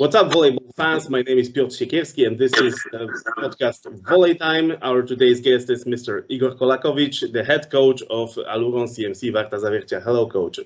What's 0.00 0.14
up, 0.14 0.30
volleyball 0.32 0.74
fans? 0.76 1.10
My 1.10 1.20
name 1.20 1.36
is 1.36 1.50
Piotr 1.50 1.74
Siekierski, 1.74 2.26
and 2.26 2.38
this 2.38 2.54
is 2.54 2.82
uh, 2.94 3.04
podcast 3.36 3.84
Volley 4.08 4.34
Time. 4.34 4.72
Our 4.80 5.02
today's 5.02 5.42
guest 5.42 5.68
is 5.68 5.84
Mr. 5.84 6.24
Igor 6.30 6.52
Kolakovic, 6.52 7.30
the 7.30 7.44
head 7.44 7.70
coach 7.70 8.00
of 8.08 8.30
Aluron 8.36 8.88
CMC 8.88 9.30
Warta 9.30 9.58
Zawiercie. 9.58 10.02
Hello, 10.02 10.26
coach. 10.26 10.60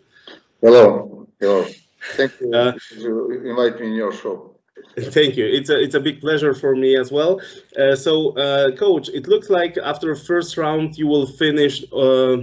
Hello. 0.60 1.26
Hello. 1.40 1.66
Thank 2.12 2.40
you 2.40 2.52
uh, 2.54 2.72
to 2.90 3.42
invite 3.44 3.80
me 3.80 3.88
in 3.88 3.94
your 3.94 4.12
show. 4.12 4.54
Thank 4.96 5.36
you. 5.36 5.46
It's 5.46 5.68
a 5.68 5.80
it's 5.80 5.96
a 5.96 6.00
big 6.00 6.20
pleasure 6.20 6.54
for 6.54 6.76
me 6.76 6.96
as 6.96 7.10
well. 7.10 7.40
Uh, 7.76 7.96
so, 7.96 8.38
uh, 8.38 8.76
coach, 8.76 9.08
it 9.08 9.26
looks 9.26 9.50
like 9.50 9.76
after 9.76 10.14
first 10.14 10.56
round 10.56 10.96
you 10.96 11.08
will 11.08 11.26
finish 11.26 11.82
uh, 11.92 12.36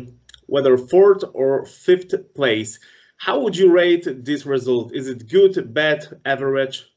whether 0.47 0.77
fourth 0.77 1.23
or 1.33 1.65
fifth 1.65 2.33
place. 2.35 2.79
How 3.21 3.41
would 3.41 3.55
you 3.55 3.71
rate 3.71 4.07
this 4.25 4.47
result? 4.47 4.95
Is 4.95 5.07
it 5.07 5.29
good, 5.29 5.71
bad, 5.75 6.19
average? 6.25 6.90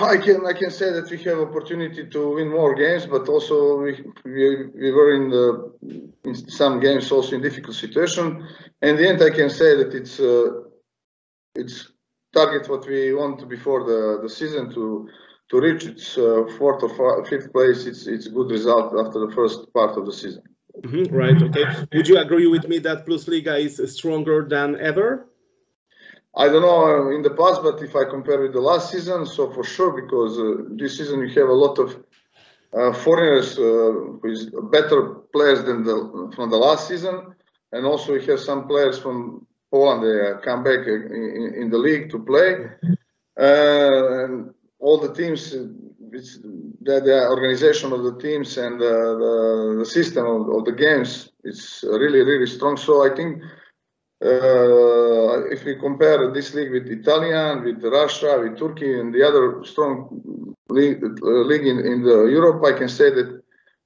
I 0.00 0.16
can 0.16 0.44
I 0.44 0.52
can 0.52 0.70
say 0.70 0.90
that 0.90 1.08
we 1.08 1.22
have 1.22 1.38
opportunity 1.38 2.04
to 2.06 2.34
win 2.34 2.48
more 2.50 2.74
games, 2.74 3.06
but 3.06 3.28
also 3.28 3.78
we 3.78 3.92
we, 4.24 4.66
we 4.66 4.90
were 4.90 5.14
in 5.14 5.30
the 5.30 5.72
in 6.24 6.34
some 6.34 6.80
games 6.80 7.12
also 7.12 7.36
in 7.36 7.42
difficult 7.42 7.76
situation. 7.76 8.44
In 8.82 8.96
the 8.96 9.08
end, 9.08 9.22
I 9.22 9.30
can 9.30 9.48
say 9.48 9.76
that 9.76 9.94
it's 9.94 10.18
uh, 10.18 10.62
it's 11.54 11.92
target 12.32 12.68
what 12.68 12.86
we 12.88 13.14
want 13.14 13.48
before 13.48 13.84
the 13.84 14.18
the 14.22 14.28
season 14.28 14.74
to 14.74 15.08
to 15.50 15.60
reach 15.60 15.84
its 15.84 16.18
uh, 16.18 16.44
fourth 16.58 16.82
or 16.82 17.24
fifth 17.26 17.52
place. 17.52 17.86
It's 17.86 18.08
it's 18.08 18.26
good 18.26 18.50
result 18.50 18.94
after 18.98 19.24
the 19.24 19.32
first 19.32 19.72
part 19.72 19.96
of 19.96 20.06
the 20.06 20.12
season. 20.12 20.42
Mm 20.82 20.90
-hmm, 20.90 21.04
right. 21.22 21.42
Okay. 21.42 21.66
Would 21.92 22.08
you 22.08 22.18
agree 22.18 22.48
with 22.48 22.66
me 22.66 22.80
that 22.80 23.04
Plus 23.04 23.28
Liga 23.28 23.56
is 23.58 23.74
stronger 23.96 24.48
than 24.48 24.76
ever? 24.80 25.08
I 26.36 26.48
don't 26.48 26.62
know 26.62 26.84
uh, 26.84 27.14
in 27.14 27.22
the 27.22 27.30
past, 27.30 27.62
but 27.62 27.80
if 27.80 27.94
I 27.94 28.04
compare 28.04 28.40
with 28.40 28.52
the 28.52 28.60
last 28.60 28.90
season, 28.90 29.24
so 29.24 29.50
for 29.50 29.62
sure, 29.62 30.02
because 30.02 30.38
uh, 30.38 30.64
this 30.76 30.98
season 30.98 31.20
you 31.20 31.28
have 31.40 31.48
a 31.48 31.52
lot 31.52 31.78
of 31.78 32.04
uh, 32.76 32.92
foreigners 32.92 33.56
uh, 33.56 33.92
with 34.20 34.70
better 34.72 35.14
players 35.32 35.62
than 35.64 35.84
the 35.84 36.32
from 36.34 36.50
the 36.50 36.56
last 36.56 36.88
season, 36.88 37.34
and 37.72 37.86
also 37.86 38.14
we 38.14 38.24
have 38.26 38.40
some 38.40 38.66
players 38.66 38.98
from 38.98 39.46
Poland 39.70 40.02
they 40.02 40.30
uh, 40.30 40.38
come 40.38 40.64
back 40.64 40.80
uh, 40.86 40.92
in, 40.92 41.54
in, 41.60 41.70
the 41.70 41.78
league 41.78 42.10
to 42.10 42.18
play, 42.18 42.66
and 43.36 44.52
all 44.80 44.98
the 44.98 45.14
teams 45.14 45.54
it's 46.12 46.38
the, 46.38 47.00
the 47.00 47.28
organization 47.28 47.92
of 47.92 48.02
the 48.04 48.16
teams 48.18 48.56
and 48.56 48.80
the, 48.80 48.94
the, 49.22 49.76
the 49.80 49.86
system 49.86 50.26
of, 50.26 50.48
of, 50.48 50.64
the 50.64 50.72
games 50.72 51.30
is 51.44 51.84
really 51.88 52.22
really 52.22 52.46
strong. 52.46 52.76
So 52.76 53.04
I 53.08 53.14
think 53.14 53.42
uh, 54.24 55.44
if 55.54 55.64
we 55.64 55.74
compare 55.76 56.30
this 56.32 56.54
league 56.54 56.72
with 56.72 56.86
Italian, 56.86 57.64
with 57.64 57.82
Russia, 57.84 58.38
with 58.42 58.58
Turkey, 58.58 58.98
and 58.98 59.14
the 59.14 59.22
other 59.22 59.62
strong 59.64 60.54
league, 60.68 61.02
uh, 61.04 61.26
league 61.50 61.66
in, 61.66 61.78
in 61.78 62.02
the 62.02 62.24
Europe, 62.38 62.64
I 62.64 62.72
can 62.72 62.88
say 62.88 63.10
that 63.10 63.42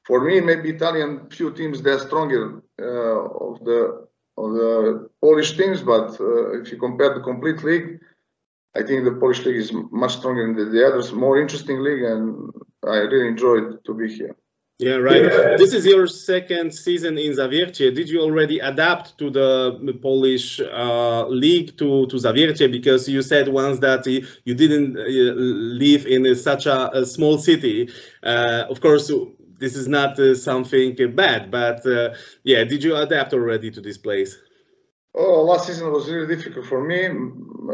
for 0.07 0.21
me 0.21 0.41
maybe 0.41 0.71
Italian 0.71 1.29
few 1.31 1.53
teams 1.53 1.83
they're 1.83 1.99
stronger 1.99 2.63
uh, 2.81 3.21
of 3.49 3.65
the 3.65 4.07
of 4.37 4.53
the 4.53 5.09
Polish 5.21 5.57
teams, 5.57 5.83
but 5.83 6.09
uh, 6.21 6.61
if 6.61 6.71
you 6.71 6.79
compare 6.79 7.13
the 7.15 7.21
complete 7.21 7.63
league. 7.65 8.01
I 8.77 8.83
think 8.85 9.05
the 9.05 9.13
Polish 9.13 9.45
league 9.45 9.57
is 9.57 9.73
much 9.91 10.19
stronger 10.19 10.47
than 10.47 10.73
the 10.73 10.87
others, 10.87 11.13
more 11.13 11.41
interesting 11.41 11.81
league, 11.83 12.03
and 12.03 12.53
I 12.87 12.99
really 12.99 13.27
enjoyed 13.27 13.85
to 13.85 13.95
be 13.95 14.07
here. 14.13 14.37
Yeah, 14.81 14.95
right. 14.95 15.59
This 15.59 15.75
is 15.75 15.85
your 15.85 16.07
second 16.07 16.73
season 16.73 17.19
in 17.19 17.33
Zawiercie. 17.33 17.93
Did 17.93 18.09
you 18.09 18.21
already 18.21 18.61
adapt 18.61 19.19
to 19.19 19.29
the 19.29 19.99
Polish 20.01 20.61
uh, 20.61 21.27
league 21.27 21.77
to 21.79 22.07
to 22.07 22.17
Zawiercie? 22.17 22.71
Because 22.71 23.09
you 23.09 23.23
said 23.23 23.49
once 23.49 23.81
that 23.81 24.07
you 24.07 24.55
didn't 24.55 24.97
uh, 24.97 25.03
live 25.05 26.07
in 26.07 26.33
such 26.37 26.67
a, 26.67 26.97
a 26.97 27.05
small 27.05 27.39
city. 27.39 27.91
Uh, 28.23 28.67
of 28.71 28.81
course, 28.81 29.11
this 29.59 29.75
is 29.75 29.89
not 29.89 30.17
uh, 30.21 30.37
something 30.37 30.95
bad, 31.13 31.51
but 31.51 31.85
uh, 31.85 32.15
yeah, 32.45 32.63
did 32.63 32.85
you 32.85 32.95
adapt 32.95 33.33
already 33.35 33.73
to 33.73 33.81
this 33.81 33.99
place? 33.99 34.39
Oh, 35.17 35.43
last 35.43 35.67
season 35.67 35.91
was 35.91 36.09
really 36.09 36.33
difficult 36.33 36.67
for 36.67 36.85
me 36.85 37.09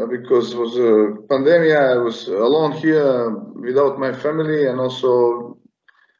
because 0.09 0.55
it 0.55 0.59
was 0.59 0.75
a 0.78 1.21
pandemic. 1.28 1.77
I 1.77 1.99
was 1.99 2.28
alone 2.28 2.73
here 2.73 3.28
without 3.28 3.99
my 3.99 4.12
family, 4.15 4.69
and 4.69 4.81
also 4.81 5.59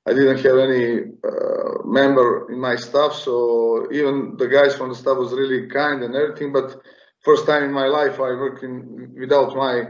I 0.07 0.13
didn't 0.13 0.45
have 0.45 0.59
any 0.59 1.01
uh, 1.31 1.83
member 1.85 2.51
in 2.53 2.59
my 2.61 2.77
staff. 2.77 3.13
So 3.15 3.89
even 3.93 4.37
the 4.37 4.49
guys 4.49 4.77
from 4.77 4.91
the 4.91 4.95
staff 4.95 5.17
was 5.17 5.33
really 5.33 5.67
kind 5.69 6.03
and 6.03 6.15
everything. 6.15 6.53
But 6.53 6.81
first 7.21 7.47
time 7.47 7.65
in 7.65 7.73
my 7.73 7.87
life, 7.87 8.17
I 8.17 8.31
work 8.45 8.63
in 8.63 9.15
without 9.19 9.57
my 9.57 9.85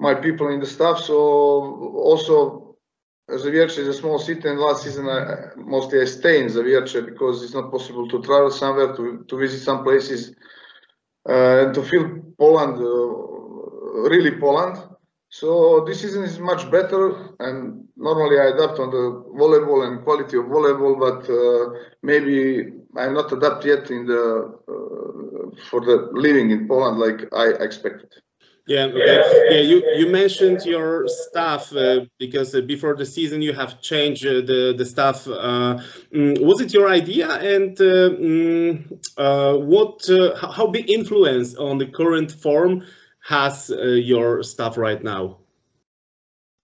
my 0.00 0.14
people 0.14 0.48
in 0.48 0.60
the 0.60 0.66
staff. 0.66 0.98
So 0.98 1.16
also 2.10 2.76
Zawiercie 3.30 3.78
is 3.78 3.88
a 3.88 3.94
small 3.94 4.18
city, 4.18 4.48
and 4.48 4.58
last 4.58 4.82
season 4.84 5.08
I, 5.08 5.54
mostly 5.56 6.00
I 6.00 6.04
stay 6.04 6.40
in 6.42 6.48
Zawiercie 6.48 7.06
because 7.06 7.42
it's 7.42 7.54
not 7.54 7.70
possible 7.70 8.06
to 8.08 8.20
travel 8.22 8.50
somewhere 8.50 8.94
to 8.96 9.24
to 9.28 9.38
visit 9.38 9.60
some 9.60 9.82
places 9.82 10.34
uh, 11.28 11.64
and 11.64 11.74
to 11.74 11.82
feel 11.82 12.04
Poland, 12.38 12.76
uh, 12.76 14.08
really 14.10 14.32
Poland. 14.38 14.76
So 15.40 15.84
this 15.84 16.00
season 16.00 16.22
is 16.22 16.38
much 16.38 16.70
better, 16.70 17.34
and 17.40 17.88
normally 17.96 18.38
I 18.38 18.54
adapt 18.54 18.78
on 18.78 18.90
the 18.92 19.04
volleyball 19.40 19.84
and 19.84 20.04
quality 20.04 20.36
of 20.36 20.44
volleyball, 20.44 20.94
but 21.06 21.28
uh, 21.28 21.90
maybe 22.02 22.70
I'm 22.96 23.14
not 23.14 23.32
adapt 23.32 23.64
yet 23.64 23.90
in 23.90 24.06
the 24.06 24.24
uh, 24.74 25.50
for 25.68 25.80
the 25.80 26.08
living 26.12 26.50
in 26.52 26.68
Poland 26.68 27.00
like 27.00 27.20
I 27.34 27.46
expected. 27.64 28.10
Yeah, 28.68 28.84
okay. 28.84 29.22
Yeah, 29.50 29.62
you, 29.70 29.82
you 29.96 30.06
mentioned 30.06 30.64
your 30.64 31.08
staff 31.08 31.74
uh, 31.74 32.06
because 32.20 32.54
uh, 32.54 32.60
before 32.60 32.94
the 32.94 33.04
season 33.04 33.42
you 33.42 33.54
have 33.54 33.82
changed 33.82 34.24
uh, 34.24 34.34
the 34.50 34.72
the 34.78 34.86
staff. 34.86 35.26
Uh, 35.26 35.80
mm, 36.14 36.40
was 36.46 36.60
it 36.60 36.72
your 36.72 36.88
idea, 36.88 37.28
and 37.54 37.72
uh, 37.80 38.10
mm, 38.30 38.70
uh, 39.18 39.54
what 39.72 39.98
how 40.56 40.68
big 40.68 40.88
influence 40.88 41.56
on 41.56 41.78
the 41.78 41.88
current 41.88 42.30
form 42.30 42.84
has 43.24 43.70
your 43.70 44.42
staff 44.42 44.76
right 44.76 45.02
now? 45.02 45.38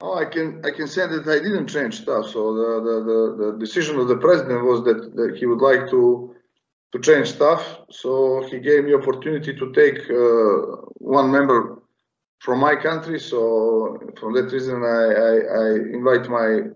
Oh, 0.02 0.14
I 0.14 0.24
can 0.24 0.62
I 0.64 0.70
can 0.70 0.88
say 0.88 1.06
that 1.06 1.28
I 1.28 1.38
didn't 1.38 1.66
change 1.66 2.02
staff. 2.02 2.24
So 2.26 2.54
the 2.54 2.70
the, 2.86 2.96
the, 3.10 3.52
the 3.52 3.58
decision 3.58 3.98
of 3.98 4.08
the 4.08 4.16
president 4.16 4.64
was 4.64 4.82
that, 4.84 5.14
that 5.16 5.36
he 5.36 5.46
would 5.46 5.60
like 5.60 5.90
to 5.90 6.34
to 6.92 6.98
change 7.00 7.28
staff. 7.28 7.62
So 7.90 8.42
he 8.50 8.58
gave 8.60 8.84
me 8.84 8.94
opportunity 8.94 9.54
to 9.54 9.72
take 9.72 9.98
one 10.98 11.30
member 11.30 11.82
from 12.40 12.60
my 12.60 12.76
country. 12.76 13.20
So 13.20 13.98
from 14.18 14.32
that 14.34 14.50
reason, 14.52 14.82
I, 14.82 15.04
I, 15.28 15.34
I 15.62 15.66
invite 15.98 16.28
my 16.28 16.70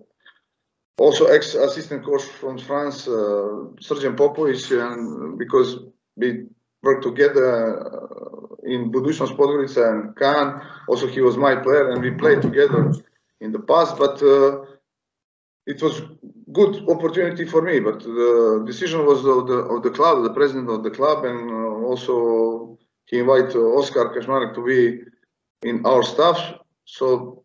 also 0.98 1.26
ex-assistant 1.26 2.04
coach 2.04 2.22
from 2.22 2.58
France, 2.58 3.08
uh, 3.08 3.66
Sergeant 3.80 4.16
Popovic, 4.16 4.70
and 4.70 5.38
because 5.38 5.78
we 6.16 6.46
work 6.82 7.02
together 7.02 7.80
uh, 7.80 8.33
in 8.64 8.90
Budućnost 8.92 9.36
Podgorica 9.36 9.88
and 9.90 10.14
Cannes. 10.16 10.62
Also, 10.88 11.06
he 11.06 11.20
was 11.20 11.36
my 11.36 11.56
player, 11.56 11.90
and 11.90 12.02
we 12.02 12.10
played 12.10 12.42
together 12.42 12.90
in 13.40 13.52
the 13.52 13.58
past. 13.58 13.98
But 13.98 14.22
uh, 14.22 14.64
it 15.66 15.82
was 15.82 16.02
good 16.52 16.88
opportunity 16.88 17.44
for 17.44 17.62
me. 17.62 17.80
But 17.80 18.00
the 18.00 18.62
decision 18.66 19.06
was 19.06 19.24
of 19.24 19.46
the 19.46 19.58
of 19.74 19.82
the 19.82 19.90
club, 19.90 20.22
the 20.22 20.34
president 20.34 20.70
of 20.70 20.82
the 20.82 20.90
club, 20.90 21.24
and 21.24 21.50
uh, 21.50 21.88
also 21.88 22.78
he 23.06 23.18
invited 23.18 23.56
Oscar 23.56 24.10
Kaczmarek 24.14 24.54
to 24.54 24.64
be 24.64 25.00
in 25.68 25.84
our 25.86 26.02
staff. 26.02 26.38
So 26.84 27.44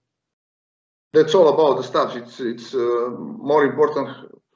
that's 1.14 1.34
all 1.36 1.50
about 1.50 1.78
the 1.78 1.84
staff. 1.84 2.16
It's 2.16 2.40
it's 2.40 2.74
uh, 2.74 3.10
more 3.18 3.66
important 3.66 4.10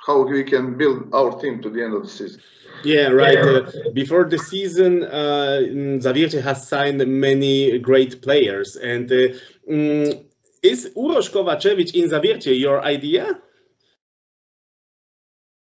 how 0.06 0.24
we 0.24 0.44
can 0.44 0.78
build 0.78 1.14
our 1.14 1.40
team 1.40 1.62
to 1.62 1.70
the 1.70 1.84
end 1.84 1.94
of 1.94 2.04
the 2.04 2.10
season. 2.10 2.42
Yeah, 2.84 3.08
right. 3.08 3.38
Uh, 3.38 3.72
before 3.94 4.26
the 4.26 4.38
season, 4.38 5.04
uh, 5.04 5.62
Zawiercie 6.00 6.42
has 6.42 6.68
signed 6.68 7.06
many 7.08 7.80
great 7.80 8.22
players. 8.22 8.76
And 8.76 9.10
uh, 9.12 9.28
um, 9.70 10.26
is 10.62 10.92
Uroš 10.96 11.32
Kovacevic 11.32 11.94
in 11.96 12.10
Zawiercie 12.10 12.60
your 12.60 12.84
idea? 12.84 13.40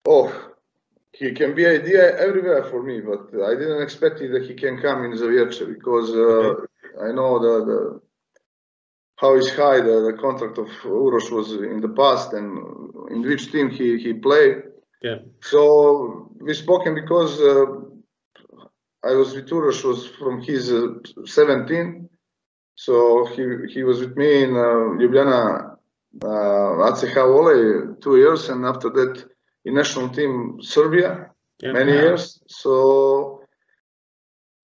Oh, 0.05 0.51
he 1.13 1.31
can 1.31 1.55
be 1.55 1.65
idea 1.65 2.17
everywhere 2.17 2.65
for 2.65 2.83
me, 2.83 2.99
but 2.99 3.27
I 3.41 3.55
didn't 3.55 3.81
expect 3.81 4.19
that 4.19 4.45
he 4.45 4.53
can 4.53 4.81
come 4.81 5.05
in 5.05 5.13
Zawiercie 5.13 5.73
because 5.73 6.09
uh, 6.09 6.15
okay. 6.15 6.67
I 7.01 7.11
know 7.13 7.39
the, 7.39 7.65
the 7.65 8.01
how 9.17 9.35
is 9.35 9.49
high 9.55 9.79
the, 9.81 10.11
the 10.11 10.17
contract 10.19 10.57
of 10.57 10.67
Uroš 10.83 11.31
was 11.31 11.51
in 11.53 11.79
the 11.81 11.89
past 11.89 12.33
and 12.33 12.47
in 13.11 13.21
which 13.21 13.51
team 13.51 13.69
he, 13.69 13.97
he 13.97 14.13
played. 14.13 14.63
Yeah. 15.01 15.19
So 15.41 16.31
we 16.39 16.53
spoken 16.53 16.95
because 16.95 17.39
uh, 17.39 17.65
I 19.03 19.13
was 19.13 19.33
with 19.33 19.49
Uroš 19.49 19.83
was 19.83 20.07
from 20.07 20.41
his 20.41 20.71
uh, 20.71 20.95
17. 21.25 22.09
So 22.75 23.25
he 23.33 23.43
he 23.73 23.83
was 23.83 23.99
with 24.01 24.17
me 24.17 24.43
in 24.43 24.51
uh, 24.51 24.99
Ljubljana 24.99 25.77
uh, 26.23 26.89
ACH 26.89 27.13
Volley 27.13 27.95
two 28.01 28.17
years, 28.17 28.49
and 28.49 28.65
after 28.65 28.89
that 28.89 29.25
in 29.63 29.75
national 29.75 30.09
team 30.09 30.59
Serbia 30.61 31.31
yeah. 31.61 31.71
many 31.71 31.93
years. 31.93 32.41
So 32.47 33.41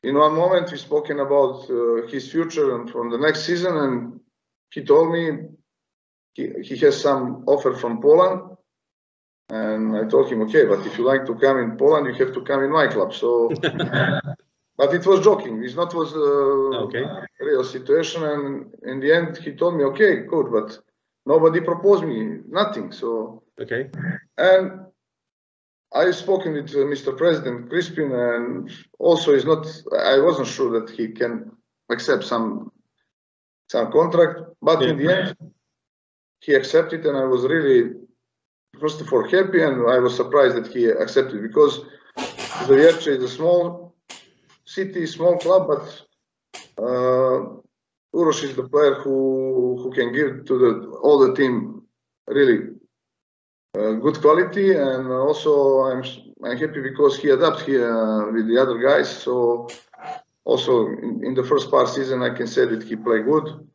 in 0.04 0.16
one 0.18 0.36
moment 0.36 0.72
we 0.72 0.78
spoken 0.78 1.20
about 1.20 1.70
uh, 1.70 2.08
his 2.08 2.30
future 2.30 2.76
and 2.76 2.90
from 2.90 3.12
the 3.12 3.18
next 3.18 3.46
season, 3.46 3.78
and 3.78 4.21
he 4.72 4.84
told 4.84 5.12
me 5.14 5.50
he, 6.34 6.50
he 6.64 6.78
has 6.78 7.02
some 7.02 7.44
offer 7.48 7.74
from 7.74 8.02
Poland. 8.02 8.42
And 9.50 9.96
I 9.98 10.08
told 10.08 10.32
him, 10.32 10.42
okay, 10.44 10.66
but 10.66 10.86
if 10.86 10.98
you 10.98 11.06
like 11.06 11.26
to 11.26 11.36
come 11.36 11.60
in 11.60 11.78
Poland, 11.78 12.08
you 12.08 12.14
have 12.26 12.34
to 12.34 12.42
come 12.42 12.64
in 12.64 12.72
my 12.72 12.88
club. 12.88 13.14
So, 13.14 13.62
but 14.78 14.94
it 14.94 15.06
was 15.06 15.24
joking. 15.24 15.64
It's 15.64 15.76
not 15.76 15.94
was 15.94 16.14
uh, 16.16 16.84
Okay. 16.86 17.06
real 17.42 17.64
situation. 17.64 18.24
And 18.24 18.74
in 18.84 19.00
the 19.02 19.14
end, 19.14 19.38
he 19.38 19.54
told 19.54 19.76
me, 19.76 19.84
okay, 19.86 20.22
good, 20.24 20.52
but 20.52 20.80
nobody 21.26 21.62
proposed 21.62 22.04
me 22.06 22.40
nothing. 22.50 22.92
So, 22.94 23.44
Okay. 23.62 23.90
and 24.38 24.86
I 25.94 26.12
spoken 26.12 26.54
with 26.54 26.70
uh, 26.72 26.86
Mr. 26.94 27.18
President 27.18 27.70
Kryspin, 27.70 28.12
and 28.14 28.72
also 29.00 29.34
is 29.34 29.46
not. 29.46 29.66
I 30.00 30.20
wasn't 30.20 30.48
sure 30.48 30.80
that 30.80 30.90
he 30.96 31.10
can 31.10 31.52
accept 31.90 32.24
some 32.24 32.72
some 33.72 33.92
contract, 33.92 34.36
but 34.62 34.82
in 34.82 34.98
the 34.98 35.08
end, 35.18 35.36
he 36.46 36.52
accepted, 36.54 37.06
and 37.06 37.18
I 37.18 37.26
was 37.34 37.42
really 37.56 37.82
first 38.82 39.00
of 39.02 39.08
all 39.14 39.24
happy, 39.24 39.62
and 39.68 39.76
I 39.96 40.00
was 40.06 40.14
surprised 40.22 40.56
that 40.58 40.68
he 40.76 40.84
accepted 41.04 41.42
because 41.42 41.74
Zawiercie 42.68 43.16
is 43.18 43.24
a 43.24 43.34
small 43.40 43.96
city, 44.66 45.06
small 45.06 45.38
club, 45.38 45.62
but 45.72 45.84
uh, 46.86 47.38
Uroš 48.20 48.44
is 48.48 48.56
the 48.56 48.68
player 48.74 48.96
who 49.04 49.18
who 49.82 49.90
can 49.98 50.10
give 50.18 50.32
to 50.50 50.54
the 50.64 50.72
all 51.06 51.18
the 51.26 51.34
team 51.40 51.84
really 52.28 52.60
uh, 53.80 53.94
good 54.06 54.18
quality, 54.26 54.68
and 54.88 55.04
also 55.28 55.52
I'm 55.90 56.04
I'm 56.46 56.58
happy 56.64 56.82
because 56.90 57.14
he 57.22 57.28
adapt 57.30 57.62
here 57.62 57.90
uh, 58.04 58.32
with 58.34 58.46
the 58.50 58.58
other 58.64 58.78
guys. 58.90 59.10
So 59.26 59.70
also 60.44 60.88
in, 60.88 61.22
in 61.24 61.34
the 61.34 61.44
first 61.44 61.70
part 61.70 61.90
season, 61.90 62.22
I 62.24 62.36
can 62.36 62.48
say 62.48 62.66
that 62.66 62.84
he 62.84 62.96
played 62.96 63.26
good, 63.26 63.70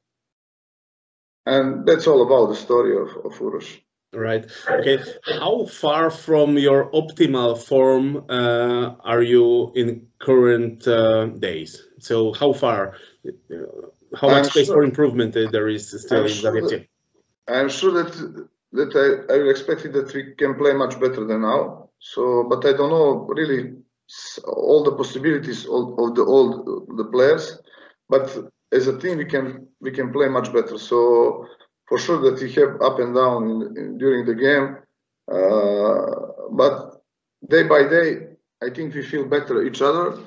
and 1.46 1.86
that's 1.86 2.06
all 2.06 2.22
about 2.22 2.48
the 2.48 2.56
story 2.56 2.96
of 2.96 3.08
of 3.24 3.32
Uroš. 3.38 3.80
Right. 4.12 4.46
Okay. 4.68 4.98
How 5.24 5.66
far 5.66 6.10
from 6.10 6.56
your 6.56 6.90
optimal 6.92 7.58
form 7.58 8.24
uh, 8.30 8.94
are 9.00 9.22
you 9.22 9.72
in 9.74 10.06
current 10.18 10.86
uh, 10.88 11.26
days? 11.26 11.82
So 11.98 12.32
how 12.32 12.52
far? 12.52 12.94
uh, 13.26 13.56
How 14.14 14.28
much 14.28 14.44
I'm 14.44 14.50
space 14.50 14.68
for 14.68 14.84
improvement 14.84 15.36
uh, 15.36 15.50
there 15.50 15.68
is 15.68 15.90
still 15.90 16.20
I'm 16.20 16.26
in 16.26 16.32
sure 16.32 16.52
Zagreb? 16.52 16.88
I'm 17.48 17.68
sure 17.68 17.92
that 18.02 18.48
that 18.72 18.92
I, 18.94 19.32
I 19.34 19.50
expected 19.50 19.92
that 19.94 20.14
we 20.14 20.34
can 20.34 20.54
play 20.54 20.72
much 20.72 20.98
better 21.00 21.24
than 21.24 21.42
now. 21.42 21.90
So, 21.98 22.44
but 22.48 22.64
I 22.64 22.72
don't 22.72 22.90
know 22.90 23.26
really 23.28 23.74
all 24.44 24.82
the 24.84 24.92
possibilities 24.92 25.64
of, 25.66 25.98
of 25.98 26.14
the 26.14 26.22
all 26.22 26.86
the 26.96 27.04
players. 27.04 27.58
But 28.08 28.36
as 28.72 28.86
a 28.86 28.98
team, 28.98 29.18
we 29.18 29.24
can 29.24 29.66
we 29.80 29.90
can 29.90 30.12
play 30.12 30.28
much 30.28 30.52
better. 30.52 30.78
So, 30.78 31.46
for 31.88 31.98
sure 31.98 32.20
that 32.22 32.40
we 32.40 32.52
have 32.52 32.80
up 32.82 32.98
and 32.98 33.14
down 33.14 33.50
in, 33.50 33.76
in, 33.76 33.98
during 33.98 34.26
the 34.26 34.34
game. 34.34 34.76
Uh, 35.30 36.52
but 36.52 37.02
day 37.48 37.64
by 37.64 37.88
day, 37.88 38.28
I 38.62 38.70
think 38.70 38.94
we 38.94 39.02
feel 39.02 39.26
better 39.26 39.62
each 39.62 39.82
other, 39.82 40.18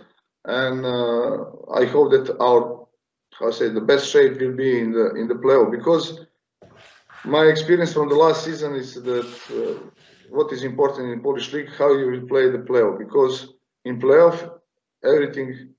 and 0.46 0.86
uh, 0.86 1.46
I 1.74 1.86
hope 1.86 2.12
that 2.12 2.36
our 2.40 2.88
how 3.38 3.48
I 3.48 3.52
say 3.52 3.70
the 3.70 3.82
best 3.82 4.10
shape 4.12 4.40
will 4.40 4.56
be 4.56 4.80
in 4.80 4.92
the 4.92 5.16
in 5.16 5.28
the 5.28 5.36
playoff 5.36 5.72
because 5.72 6.26
my 7.26 7.44
experience 7.46 7.94
from 7.94 8.10
the 8.10 8.16
last 8.16 8.44
season 8.44 8.76
is 8.76 8.96
that 8.96 9.32
uh, 9.52 9.90
what 10.30 10.52
is 10.52 10.64
important 10.64 11.12
in 11.12 11.22
Polish 11.22 11.54
league 11.54 11.70
how 11.78 11.94
you 11.98 12.08
will 12.12 12.28
play 12.28 12.50
the 12.50 12.58
playoff 12.58 12.98
because 12.98 13.54
in 13.86 14.00
playoff 14.00 14.38
everything 15.04 15.70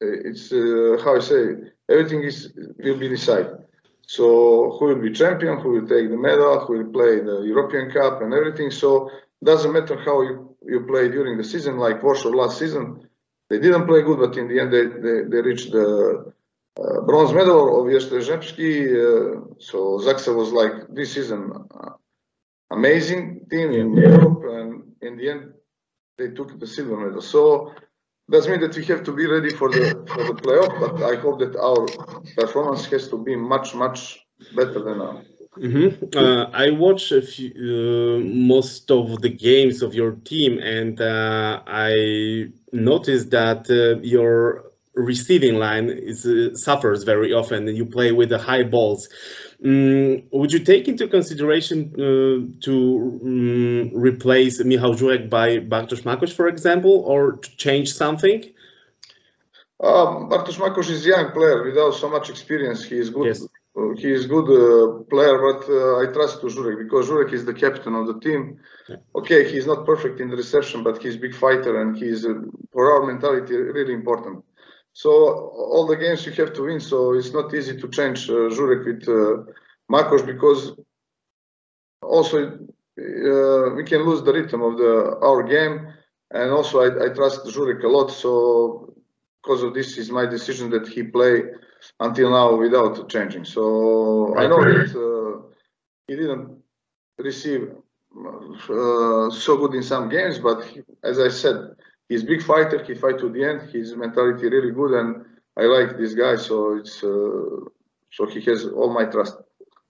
uh, 0.00 0.28
it's 0.28 0.52
uh, 0.52 0.96
how 1.04 1.16
I 1.16 1.20
say 1.20 1.42
everything 1.88 2.22
is 2.22 2.52
will 2.78 2.98
be 2.98 3.08
decided. 3.08 3.58
So 4.06 4.76
who 4.78 4.86
will 4.86 5.02
be 5.02 5.12
champion, 5.12 5.58
who 5.60 5.70
will 5.72 5.88
take 5.88 6.08
the 6.08 6.16
medal, 6.16 6.60
who 6.60 6.78
will 6.78 6.92
play 6.92 7.20
the 7.20 7.42
European 7.42 7.90
Cup 7.90 8.22
and 8.22 8.32
everything. 8.32 8.70
So 8.70 9.10
doesn't 9.44 9.72
matter 9.72 9.98
how 9.98 10.22
you, 10.22 10.56
you 10.64 10.80
play 10.86 11.08
during 11.08 11.36
the 11.36 11.44
season, 11.44 11.78
like 11.78 12.02
Warsaw 12.02 12.30
last 12.30 12.58
season, 12.58 13.08
they 13.50 13.58
didn't 13.58 13.86
play 13.86 14.02
good, 14.02 14.18
but 14.18 14.36
in 14.36 14.48
the 14.48 14.60
end 14.60 14.72
they, 14.72 14.86
they, 14.86 15.28
they 15.28 15.40
reached 15.42 15.72
the 15.72 16.32
uh, 16.80 17.00
bronze 17.02 17.32
medal 17.32 17.80
of 17.80 17.92
Jastrzębski. 17.92 18.72
Uh, 18.88 19.54
so 19.58 19.98
Zaksa 19.98 20.34
was 20.34 20.52
like 20.52 20.88
this 20.94 21.12
season 21.12 21.52
uh, 21.74 21.90
amazing 22.70 23.46
team 23.50 23.72
in 23.72 23.94
Europe, 23.94 24.42
and 24.44 24.82
in 25.02 25.16
the 25.16 25.30
end 25.30 25.52
they 26.18 26.28
took 26.28 26.58
the 26.58 26.66
silver 26.66 26.96
medal. 26.96 27.22
So 27.22 27.72
does 28.30 28.48
mean 28.48 28.60
that 28.60 28.76
we 28.76 28.84
have 28.86 29.02
to 29.04 29.12
be 29.12 29.26
ready 29.26 29.50
for 29.50 29.68
the 29.72 29.86
for 30.14 30.24
the 30.26 30.34
playoff, 30.34 30.74
but 30.84 30.94
I 31.02 31.14
hope 31.16 31.38
that 31.40 31.56
our 31.56 31.86
performance 32.36 32.84
has 32.86 33.08
to 33.08 33.16
be 33.18 33.34
much 33.36 33.74
much 33.74 34.00
better 34.54 34.80
than 34.86 34.98
now. 34.98 35.22
Mhm. 35.58 35.88
Uh, 36.14 36.46
I 36.52 36.70
watch 36.70 37.10
a 37.10 37.22
few, 37.22 37.50
uh, 37.50 38.18
most 38.54 38.90
of 38.90 39.20
the 39.22 39.28
games 39.28 39.82
of 39.82 39.94
your 39.94 40.12
team, 40.30 40.58
and 40.58 41.00
uh, 41.00 41.62
I 41.66 42.50
noticed 42.72 43.30
that 43.30 43.62
uh, 43.70 44.00
your 44.02 44.64
receiving 44.94 45.56
line 45.58 45.88
is 45.88 46.26
uh, 46.26 46.54
suffers 46.54 47.02
very 47.04 47.32
often, 47.32 47.66
and 47.68 47.76
you 47.76 47.86
play 47.86 48.12
with 48.12 48.28
the 48.28 48.38
high 48.38 48.62
balls. 48.62 49.08
Mm, 49.64 50.24
would 50.30 50.52
you 50.52 50.60
take 50.60 50.86
into 50.86 51.08
consideration 51.08 51.90
uh, 51.94 52.46
to 52.60 53.20
mm, 53.24 53.90
replace 53.94 54.64
Michał 54.64 54.94
Żurek 54.94 55.28
by 55.28 55.60
Bartosz 55.60 56.04
Makoś, 56.04 56.34
for 56.34 56.48
example, 56.48 57.02
or 57.04 57.38
to 57.40 57.50
change 57.56 57.86
something? 57.86 58.44
Um, 59.80 60.28
Bartosz 60.28 60.58
Makoś 60.58 60.90
is 60.90 61.06
a 61.06 61.08
young 61.08 61.32
player 61.32 61.64
without 61.64 61.94
so 61.94 62.08
much 62.08 62.30
experience. 62.30 62.84
He 62.84 62.96
is 62.96 63.10
good. 63.10 63.26
Yes. 63.26 63.48
he 63.96 64.12
is 64.12 64.26
good 64.26 64.48
uh, 64.48 65.04
player, 65.04 65.38
but 65.38 65.68
uh, 65.68 66.02
I 66.02 66.12
trust 66.12 66.40
to 66.40 66.46
Żurek 66.48 66.78
because 66.78 67.08
Żurek 67.08 67.32
is 67.32 67.44
the 67.44 67.54
captain 67.54 67.94
of 67.94 68.06
the 68.06 68.20
team. 68.20 68.58
Yeah. 68.88 68.96
Okay, 69.14 69.50
he's 69.50 69.66
not 69.66 69.86
perfect 69.86 70.20
in 70.20 70.28
the 70.30 70.36
reception, 70.36 70.82
but 70.82 71.02
he's 71.02 71.16
a 71.16 71.18
big 71.18 71.34
fighter 71.34 71.80
and 71.82 71.96
he's 71.96 72.24
uh, 72.24 72.34
for 72.72 72.92
our 72.92 73.06
mentality 73.06 73.56
really 73.56 73.94
important. 73.94 74.44
So 74.98 75.10
all 75.72 75.86
the 75.86 75.96
games 75.96 76.26
you 76.26 76.32
have 76.32 76.52
to 76.54 76.62
win. 76.64 76.80
So 76.80 77.14
it's 77.14 77.32
not 77.32 77.54
easy 77.54 77.76
to 77.80 77.88
change 77.88 78.28
uh, 78.28 78.50
Żurek 78.50 78.84
with 78.84 79.08
uh, 79.08 79.44
Makoś 79.88 80.26
because 80.26 80.72
also 82.02 82.36
uh, 82.38 83.74
we 83.76 83.84
can 83.84 84.02
lose 84.02 84.24
the 84.24 84.32
rhythm 84.32 84.60
of 84.62 84.76
the 84.76 85.16
our 85.22 85.44
game. 85.44 85.94
And 86.32 86.50
also 86.50 86.80
I, 86.80 86.88
I 87.04 87.08
trust 87.14 87.46
Żurek 87.46 87.84
a 87.84 87.88
lot. 87.88 88.10
So 88.10 88.92
because 89.40 89.62
of 89.62 89.72
this 89.72 89.98
is 89.98 90.10
my 90.10 90.26
decision 90.26 90.68
that 90.70 90.88
he 90.88 91.04
play 91.04 91.44
until 92.00 92.30
now 92.30 92.56
without 92.56 93.08
changing. 93.08 93.44
So 93.44 94.34
I 94.36 94.48
know 94.48 94.64
that 94.64 94.90
uh, 94.98 95.46
he 96.08 96.16
didn't 96.16 96.58
receive 97.18 97.70
uh, 98.18 99.30
so 99.30 99.56
good 99.58 99.74
in 99.74 99.84
some 99.84 100.08
games, 100.08 100.40
but 100.40 100.64
he, 100.64 100.82
as 101.04 101.20
I 101.20 101.28
said, 101.28 101.76
he's 102.08 102.22
big 102.24 102.42
fighter. 102.42 102.82
He 102.82 102.94
fight 102.94 103.18
to 103.18 103.28
the 103.28 103.44
end. 103.44 103.70
His 103.70 103.94
mentality 103.96 104.48
really 104.48 104.72
good, 104.72 104.92
and 104.92 105.24
I 105.56 105.62
like 105.62 105.96
this 105.96 106.14
guy. 106.14 106.36
So 106.36 106.76
it's 106.76 107.02
uh, 107.02 107.68
so 108.10 108.26
he 108.26 108.40
has 108.42 108.66
all 108.66 108.92
my 108.92 109.04
trust. 109.04 109.36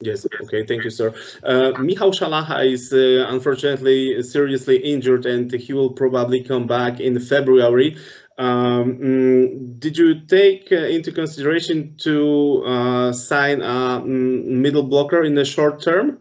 Yes, 0.00 0.24
okay, 0.42 0.64
thank 0.64 0.84
you, 0.84 0.90
sir. 0.90 1.12
Uh, 1.42 1.72
Michał 1.80 2.12
Szalacha 2.12 2.64
is 2.64 2.92
uh, 2.92 3.26
unfortunately 3.30 4.22
seriously 4.22 4.76
injured 4.76 5.26
and 5.26 5.50
he 5.50 5.72
will 5.72 5.90
probably 5.90 6.44
come 6.44 6.68
back 6.68 7.00
in 7.00 7.18
February. 7.18 7.96
Um, 8.38 8.98
mm, 8.98 9.80
did 9.80 9.98
you 9.98 10.20
take 10.20 10.70
uh, 10.70 10.76
into 10.76 11.10
consideration 11.10 11.96
to 11.98 12.62
uh, 12.64 13.12
sign 13.12 13.60
a 13.60 14.00
mm, 14.00 14.44
middle 14.44 14.84
blocker 14.84 15.24
in 15.24 15.34
the 15.34 15.44
short 15.44 15.82
term? 15.82 16.18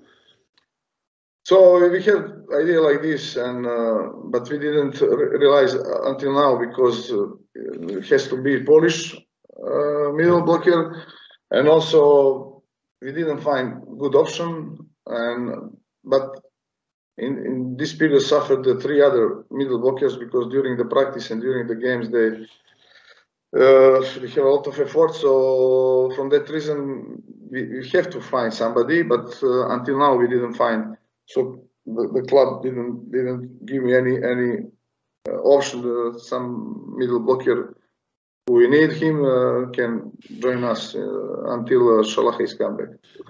So 1.48 1.80
we 1.89 2.04
had 2.04 2.44
idea 2.62 2.82
like 2.82 3.01
this, 3.01 3.38
and 3.38 3.66
uh, 3.66 4.12
but 4.34 4.50
we 4.50 4.60
didn't 4.60 5.00
re- 5.00 5.38
realize 5.44 5.74
until 6.12 6.34
now 6.34 6.58
because 6.58 7.10
uh, 7.10 7.27
it 7.56 8.06
has 8.10 8.27
to 8.27 8.36
be 8.42 8.66
Polish 8.66 9.16
uh, 9.16 10.12
middle 10.20 10.42
blocker, 10.42 11.06
and 11.51 11.70
also 11.70 12.63
we 13.01 13.13
didn't 13.13 13.39
find 13.39 13.82
good 13.98 14.13
option. 14.13 14.77
And 15.06 15.77
but 16.04 16.27
in, 17.18 17.38
in 17.46 17.77
this 17.77 17.94
period 17.96 18.24
suffered 18.24 18.66
the 18.66 18.75
three 18.82 19.01
other 19.01 19.46
middle 19.50 19.80
blockers 19.80 20.20
because 20.20 20.51
during 20.51 20.75
the 20.75 20.84
practice 20.84 21.32
and 21.32 21.39
during 21.42 21.66
the 21.66 21.75
games 21.75 22.10
they 22.10 22.27
uh, 23.58 24.04
we 24.22 24.30
have 24.36 24.44
a 24.44 24.50
lot 24.50 24.68
of 24.68 24.77
effort. 24.82 25.16
So 25.16 26.12
from 26.13 26.27
that 26.32 26.50
reason 26.50 27.24
we, 27.50 27.80
we 27.80 27.88
have 27.94 28.10
to 28.10 28.20
find 28.20 28.54
somebody, 28.54 29.01
but 29.04 29.42
uh, 29.42 29.70
until 29.70 29.98
now 29.98 30.13
we 30.18 30.27
didn't 30.27 30.56
find. 30.56 30.98
So 31.28 31.64
the, 31.86 32.10
the 32.14 32.24
club 32.28 32.64
didn't 32.64 33.12
didn't 33.12 33.66
give 33.66 33.84
me 33.84 33.96
any 33.96 34.16
any 34.34 34.52
uh, 35.30 35.40
option. 35.56 35.80
Uh, 35.86 36.18
some 36.18 36.96
middle 36.98 37.20
blocker 37.20 37.78
we 38.50 38.68
need 38.68 38.94
him 38.94 39.26
uh, 39.26 39.70
can 39.72 40.12
join 40.40 40.64
us 40.64 40.96
uh, 40.96 41.00
until 41.56 42.00
uh, 42.00 42.04
Szalacha 42.04 42.42
is 42.42 42.54
come 42.54 42.78
back. 42.78 42.88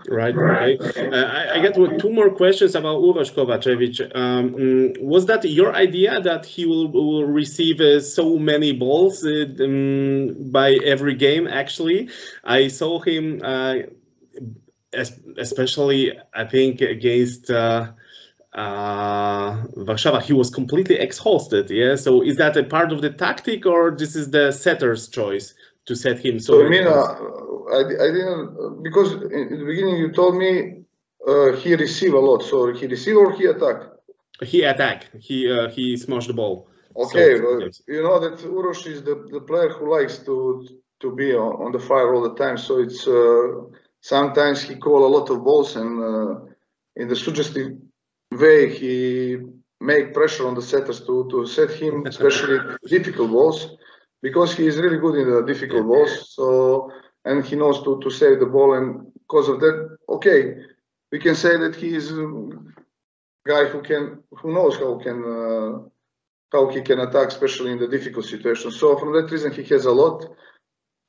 Right. 0.08 0.36
Okay. 0.80 1.10
Uh, 1.10 1.25
I, 1.25 1.60
I 1.60 1.98
two 1.98 2.12
more 2.12 2.30
questions 2.30 2.75
about 2.75 3.01
Uroš 3.01 3.34
Kovacevic. 3.34 4.16
Um, 4.16 4.51
mm, 4.51 5.01
was 5.01 5.25
that 5.25 5.44
your 5.46 5.74
idea 5.74 6.22
that 6.22 6.46
he 6.46 6.66
will, 6.66 6.88
will 6.89 7.25
receive 7.25 7.82
uh, 7.82 8.00
so 8.00 8.38
many 8.38 8.74
balls 8.74 9.25
um, 9.25 10.51
by 10.51 10.74
every 10.86 11.16
game? 11.16 11.48
Actually, 11.48 12.10
I 12.44 12.68
saw 12.68 13.00
him, 13.00 13.42
especially 14.94 16.17
I 16.34 16.46
think 16.46 16.82
against. 16.82 17.50
Uh, 17.50 17.91
Warsaw, 19.75 20.20
he 20.20 20.34
was 20.34 20.50
completely 20.50 20.96
exhausted. 20.96 21.70
Yeah. 21.70 21.96
So 21.96 22.24
is 22.24 22.38
that 22.38 22.58
a 22.58 22.63
part 22.63 22.91
of 22.91 23.01
the 23.01 23.12
tactic, 23.12 23.67
or 23.67 23.91
this 23.91 24.15
is 24.15 24.32
the 24.32 24.51
setter's 24.51 25.10
choice 25.10 25.53
to 25.86 25.96
set 25.96 26.17
him 26.25 26.39
so? 26.39 26.53
so 26.53 26.65
I 26.65 26.70
mean, 26.70 26.88
I, 26.88 27.82
I 28.06 28.12
didn't 28.12 28.82
because 28.82 29.13
in 29.13 29.60
the 29.60 29.65
beginning 29.65 29.98
you 29.98 30.12
told 30.12 30.38
me 30.38 30.84
uh, 31.27 31.51
he 31.53 31.75
received 31.75 32.13
a 32.13 32.20
lot. 32.20 32.44
So 32.44 32.74
he 32.74 32.88
received 32.88 33.17
or 33.17 33.34
he 33.34 33.46
attacked? 33.46 33.86
He 34.41 34.63
attacked. 34.63 35.10
He 35.20 35.51
uh, 35.51 35.70
he 35.70 35.98
smashed 35.98 36.27
the 36.27 36.34
ball. 36.34 36.70
Okay, 36.96 37.38
so, 37.38 37.60
yes. 37.60 37.82
you 37.88 38.01
know 38.01 38.20
that 38.20 38.39
Uroš 38.39 38.88
is 38.88 39.03
the, 39.03 39.27
the 39.32 39.41
player 39.41 39.70
who 39.70 39.91
likes 39.91 40.17
to 40.20 40.67
to 41.01 41.15
be 41.15 41.34
on, 41.34 41.51
on 41.63 41.72
the 41.72 41.79
fire 41.79 42.13
all 42.13 42.24
the 42.24 42.36
time. 42.36 42.58
So 42.58 42.79
it's 42.79 43.08
uh, 43.08 43.48
sometimes 44.13 44.57
he 44.67 44.73
call 44.85 45.01
a 45.05 45.13
lot 45.17 45.27
of 45.33 45.43
balls 45.47 45.75
and 45.81 45.91
uh, 46.11 46.33
in 47.01 47.05
the 47.11 47.15
suggestive 47.25 47.69
way 48.43 48.59
he 48.79 49.37
make 49.91 50.13
pressure 50.19 50.45
on 50.49 50.55
the 50.55 50.67
setters 50.73 50.99
to 51.07 51.15
to 51.31 51.37
set 51.57 51.71
him 51.81 51.95
especially 52.13 52.57
difficult 52.95 53.29
balls 53.37 53.59
because 54.21 54.55
he 54.57 54.65
is 54.71 54.77
really 54.77 54.99
good 55.05 55.15
in 55.21 55.27
the 55.31 55.41
difficult 55.51 55.85
balls. 55.91 56.13
So 56.37 56.45
and 57.27 57.45
he 57.45 57.55
knows 57.55 57.83
to, 57.83 57.99
to 57.99 58.09
save 58.09 58.39
the 58.39 58.45
ball. 58.45 58.73
And 58.75 59.13
because 59.13 59.49
of 59.49 59.59
that, 59.59 59.97
okay, 60.09 60.55
we 61.11 61.19
can 61.19 61.35
say 61.35 61.57
that 61.57 61.75
he 61.75 61.93
is 61.93 62.11
a 62.11 62.49
guy 63.45 63.65
who 63.65 63.81
can, 63.81 64.23
who 64.31 64.53
knows 64.53 64.75
how 64.77 64.97
can, 64.97 65.17
uh, 65.23 65.79
how 66.53 66.69
he 66.69 66.81
can 66.81 66.99
attack, 66.99 67.27
especially 67.27 67.71
in 67.71 67.79
the 67.79 67.87
difficult 67.87 68.25
situations. 68.25 68.79
So 68.79 68.97
from 68.97 69.13
that 69.13 69.31
reason, 69.31 69.51
he 69.51 69.63
has 69.63 69.85
a 69.85 69.91
lot, 69.91 70.25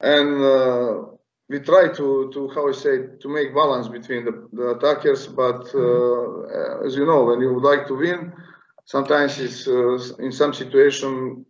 and 0.00 0.42
uh, 0.42 1.04
we 1.48 1.60
try 1.60 1.88
to, 1.88 2.30
to 2.32 2.48
how 2.54 2.68
I 2.68 2.72
say, 2.72 2.96
to 3.20 3.28
make 3.28 3.54
balance 3.54 3.88
between 3.88 4.24
the, 4.24 4.48
the 4.52 4.70
attackers. 4.76 5.26
But 5.26 5.74
uh, 5.74 6.86
as 6.86 6.94
you 6.96 7.06
know, 7.06 7.24
when 7.24 7.40
you 7.40 7.54
would 7.54 7.64
like 7.64 7.86
to 7.88 7.94
win, 7.94 8.32
sometimes 8.84 9.38
it's 9.38 9.66
uh, 9.66 9.98
in 10.22 10.32
some 10.32 10.52
situation 10.52 11.44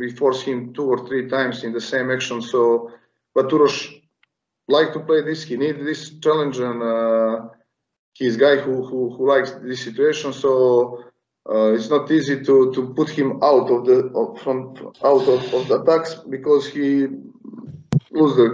we 0.00 0.10
force 0.10 0.42
him 0.42 0.72
two 0.74 0.86
or 0.86 1.06
three 1.06 1.28
times 1.28 1.62
in 1.62 1.72
the 1.72 1.80
same 1.80 2.10
action. 2.10 2.42
So, 2.42 2.90
but 3.34 3.48
Uroš 3.48 4.00
like 4.68 4.92
to 4.92 5.00
play 5.00 5.20
this. 5.22 5.44
He 5.44 5.56
needs 5.56 5.78
this 5.84 6.18
challenge, 6.18 6.58
and 6.58 6.82
uh, 6.82 7.48
he's 8.14 8.36
guy 8.36 8.56
who, 8.56 8.84
who 8.84 9.14
who 9.14 9.28
likes 9.28 9.52
this 9.52 9.84
situation. 9.84 10.32
So 10.32 11.04
uh, 11.48 11.74
it's 11.74 11.90
not 11.90 12.10
easy 12.10 12.42
to 12.44 12.72
to 12.72 12.94
put 12.94 13.08
him 13.08 13.38
out 13.42 13.70
of 13.70 13.86
the 13.86 13.98
of, 14.16 14.40
from 14.40 14.74
out 15.04 15.28
of, 15.28 15.54
of 15.54 15.68
the 15.68 15.80
attacks 15.82 16.14
because 16.14 16.66
he 16.66 17.06
lose 18.14 18.36
the, 18.36 18.48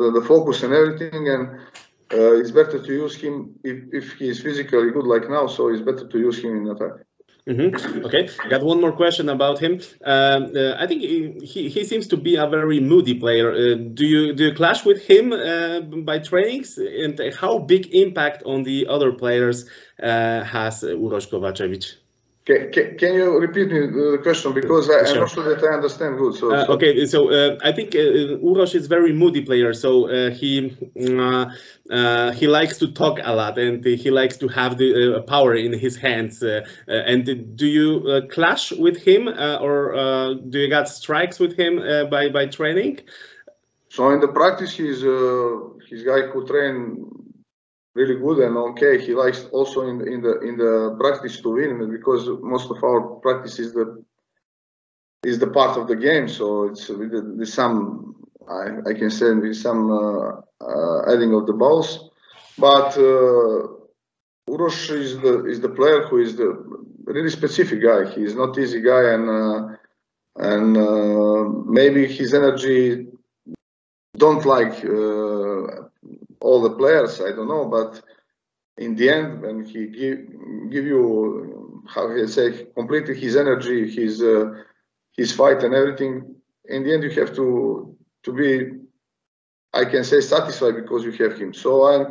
the, 0.00 0.20
the 0.20 0.26
focus 0.26 0.62
and 0.62 0.72
everything. 0.72 1.28
And 1.28 1.42
uh, 2.12 2.34
it's 2.40 2.50
better 2.50 2.78
to 2.82 2.92
use 2.92 3.16
him 3.16 3.54
if 3.64 3.78
if 3.92 4.12
he 4.18 4.28
is 4.28 4.40
physically 4.40 4.90
good 4.90 5.06
like 5.06 5.28
now. 5.28 5.46
So 5.46 5.68
it's 5.68 5.82
better 5.82 6.06
to 6.06 6.18
use 6.18 6.38
him 6.38 6.52
in 6.58 6.68
attack. 6.74 7.06
Mm 7.46 7.56
-hmm. 7.56 8.04
Okay, 8.06 8.28
got 8.48 8.62
one 8.62 8.80
more 8.80 8.96
question 9.02 9.28
about 9.28 9.58
him. 9.58 9.72
Um, 9.72 10.42
uh, 10.56 10.82
I 10.82 10.86
think 10.86 11.02
he, 11.52 11.62
he 11.68 11.84
seems 11.84 12.06
to 12.06 12.16
be 12.16 12.40
a 12.44 12.46
very 12.48 12.80
moody 12.80 13.14
player. 13.14 13.48
Uh, 13.52 13.76
do 13.98 14.04
you 14.12 14.32
do 14.38 14.42
you 14.44 14.54
clash 14.54 14.86
with 14.86 15.00
him 15.10 15.32
uh, 15.32 15.80
by 16.10 16.16
trainings, 16.30 16.78
and 17.04 17.20
how 17.42 17.58
big 17.58 17.82
impact 17.92 18.42
on 18.44 18.64
the 18.64 18.86
other 18.94 19.12
players 19.12 19.58
uh, 20.02 20.40
has 20.54 20.82
Uroš 20.82 21.28
Kovacevic? 21.28 22.03
Can, 22.46 22.70
can, 22.72 22.98
can, 22.98 23.14
you 23.14 23.38
repeat 23.38 23.68
me 23.72 23.80
the 23.86 24.18
question 24.22 24.52
because 24.52 24.90
I, 24.90 25.08
am 25.08 25.20
not 25.20 25.30
sure 25.30 25.54
that 25.54 25.64
I 25.64 25.76
understand 25.76 26.18
good. 26.18 26.34
So, 26.34 26.54
uh, 26.54 26.66
so. 26.66 26.72
okay, 26.74 27.06
so 27.06 27.30
uh, 27.30 27.58
I 27.64 27.72
think 27.72 27.94
uh, 27.94 28.36
Uroš 28.44 28.74
is 28.74 28.86
very 28.86 29.14
moody 29.14 29.40
player, 29.40 29.72
so 29.72 30.10
uh, 30.10 30.30
he 30.30 30.76
uh, 31.18 31.46
uh, 31.88 32.32
he 32.32 32.46
likes 32.46 32.76
to 32.78 32.92
talk 32.92 33.18
a 33.22 33.34
lot 33.34 33.58
and 33.58 33.82
he 33.82 34.10
likes 34.10 34.36
to 34.36 34.48
have 34.48 34.76
the 34.76 35.24
power 35.26 35.54
in 35.54 35.72
his 35.72 35.96
hands. 35.96 36.42
and 36.86 37.56
do 37.56 37.66
you 37.66 38.28
clash 38.30 38.72
with 38.72 38.98
him 38.98 39.26
or 39.26 40.34
do 40.46 40.58
you 40.58 40.68
got 40.68 40.86
strikes 40.90 41.38
with 41.40 41.56
him 41.56 41.76
by 42.10 42.28
by 42.28 42.44
training? 42.44 43.00
So 43.88 44.10
in 44.10 44.20
the 44.20 44.28
practice, 44.28 44.72
he's 44.76 45.00
he's 45.88 46.02
guy 46.04 46.28
who 46.28 46.46
train 46.46 47.23
really 47.94 48.16
good 48.16 48.38
and 48.40 48.56
okay. 48.56 48.98
He 49.04 49.14
likes 49.14 49.44
also 49.52 49.86
in 49.86 49.98
the, 49.98 50.06
in 50.06 50.20
the 50.20 50.40
in 50.40 50.56
the 50.56 50.96
practice 50.98 51.40
to 51.42 51.50
win 51.50 51.90
because 51.90 52.28
most 52.40 52.70
of 52.70 52.82
our 52.82 53.00
practice 53.22 53.58
is 53.58 53.72
the 53.72 54.04
is 55.24 55.38
the 55.38 55.46
part 55.46 55.78
of 55.78 55.88
the 55.88 55.96
game. 55.96 56.28
So 56.28 56.64
it's 56.64 56.88
with, 56.88 57.12
with 57.12 57.48
some 57.48 58.16
I, 58.48 58.90
I 58.90 58.94
can 58.94 59.10
say 59.10 59.32
with 59.32 59.56
some 59.56 59.90
uh, 59.90 60.40
uh, 60.60 61.12
adding 61.12 61.34
of 61.34 61.46
the 61.46 61.54
balls, 61.54 62.10
but 62.58 62.96
uh, 62.98 63.68
Uroš 64.50 64.90
is 64.90 65.18
the 65.20 65.46
is 65.46 65.60
the 65.60 65.70
player 65.70 66.06
who 66.06 66.18
is 66.18 66.36
the 66.36 66.50
really 67.04 67.30
specific 67.30 67.82
guy. 67.82 68.10
He 68.10 68.22
is 68.22 68.34
not 68.34 68.58
easy 68.58 68.80
guy 68.80 69.12
and 69.14 69.30
uh, 69.30 69.76
and 70.36 70.76
uh, 70.76 71.44
maybe 71.66 72.06
his 72.06 72.34
energy 72.34 73.06
don't 74.16 74.44
like 74.44 74.84
uh, 74.84 75.88
all 76.44 76.60
the 76.62 76.76
players. 76.80 77.20
I 77.20 77.30
don't 77.36 77.48
know, 77.54 77.64
but 77.76 77.90
in 78.76 78.94
the 78.96 79.08
end, 79.16 79.42
when 79.42 79.64
he 79.64 79.80
give 80.00 80.18
give 80.74 80.86
you 80.92 81.82
how 81.94 82.04
he 82.14 82.26
say 82.26 82.66
completely 82.78 83.14
his 83.24 83.34
energy, 83.36 83.78
his 83.98 84.22
uh, 84.22 84.46
his 85.16 85.32
fight 85.32 85.62
and 85.62 85.74
everything, 85.74 86.12
in 86.74 86.84
the 86.84 86.92
end 86.94 87.02
you 87.04 87.14
have 87.20 87.34
to 87.40 87.46
to 88.24 88.32
be, 88.32 88.48
I 89.72 89.84
can 89.84 90.04
say 90.04 90.20
satisfied 90.20 90.76
because 90.76 91.04
you 91.04 91.12
have 91.22 91.38
him. 91.38 91.52
So 91.52 91.70
I'm 91.90 92.04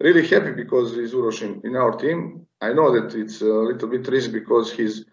really 0.00 0.26
happy 0.26 0.52
because 0.52 0.94
he's 0.94 1.12
Uroš 1.12 1.40
in, 1.64 1.76
our 1.76 1.92
team. 1.92 2.46
I 2.60 2.72
know 2.72 2.88
that 2.96 3.14
it's 3.14 3.40
a 3.40 3.54
little 3.70 3.88
bit 3.88 4.06
risky 4.08 4.32
because 4.40 4.72
his 4.72 5.04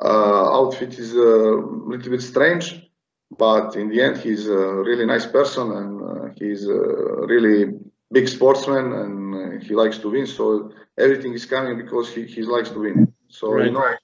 uh, 0.00 0.44
outfit 0.58 0.98
is 0.98 1.14
a 1.14 1.18
little 1.92 2.10
bit 2.14 2.22
strange, 2.22 2.66
but 3.38 3.76
in 3.76 3.88
the 3.88 4.00
end 4.02 4.16
he's 4.18 4.48
a 4.48 4.58
really 4.88 5.06
nice 5.06 5.26
person 5.26 5.72
and 5.72 6.02
uh, 6.02 6.34
he's 6.36 6.66
a 6.66 6.82
really 7.26 7.72
big 8.12 8.28
sportsman 8.28 8.92
and 8.92 9.34
uh, 9.34 9.64
he 9.64 9.74
likes 9.74 9.98
to 9.98 10.10
win. 10.10 10.26
So 10.26 10.72
everything 10.98 11.32
is 11.32 11.46
coming 11.46 11.76
because 11.78 12.12
he, 12.14 12.26
he 12.26 12.42
likes 12.42 12.70
to 12.70 12.80
win. 12.80 13.12
So 13.28 13.52
right. 13.52 13.66
you 13.66 13.72
know, 13.72 13.94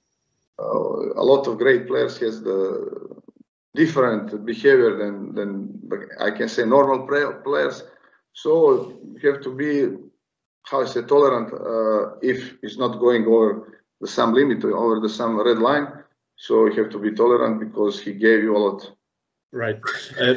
uh, 0.59 1.21
a 1.21 1.23
lot 1.23 1.47
of 1.47 1.57
great 1.57 1.87
players 1.87 2.17
has 2.17 2.41
the 2.41 3.09
different 3.75 4.45
behavior 4.45 4.97
than 4.97 5.33
than 5.35 5.79
I 6.19 6.31
can 6.31 6.49
say 6.49 6.65
normal 6.65 7.07
players. 7.07 7.83
So 8.33 8.99
you 9.21 9.31
have 9.31 9.41
to 9.41 9.55
be 9.55 9.71
how 10.63 10.81
I 10.81 10.85
say 10.85 11.01
tolerant 11.01 11.53
uh, 11.53 12.17
if 12.21 12.57
it's 12.63 12.77
not 12.77 12.99
going 12.99 13.25
over 13.25 13.79
the 14.01 14.07
some 14.07 14.33
limit 14.33 14.63
over 14.63 14.99
the 14.99 15.09
some 15.09 15.37
red 15.37 15.59
line. 15.59 15.87
So 16.35 16.67
you 16.67 16.73
have 16.81 16.91
to 16.91 16.99
be 16.99 17.11
tolerant 17.11 17.59
because 17.59 17.99
he 17.99 18.13
gave 18.13 18.43
you 18.43 18.55
a 18.55 18.61
lot. 18.67 18.91
Right. 19.51 19.79
Uh, 20.19 20.35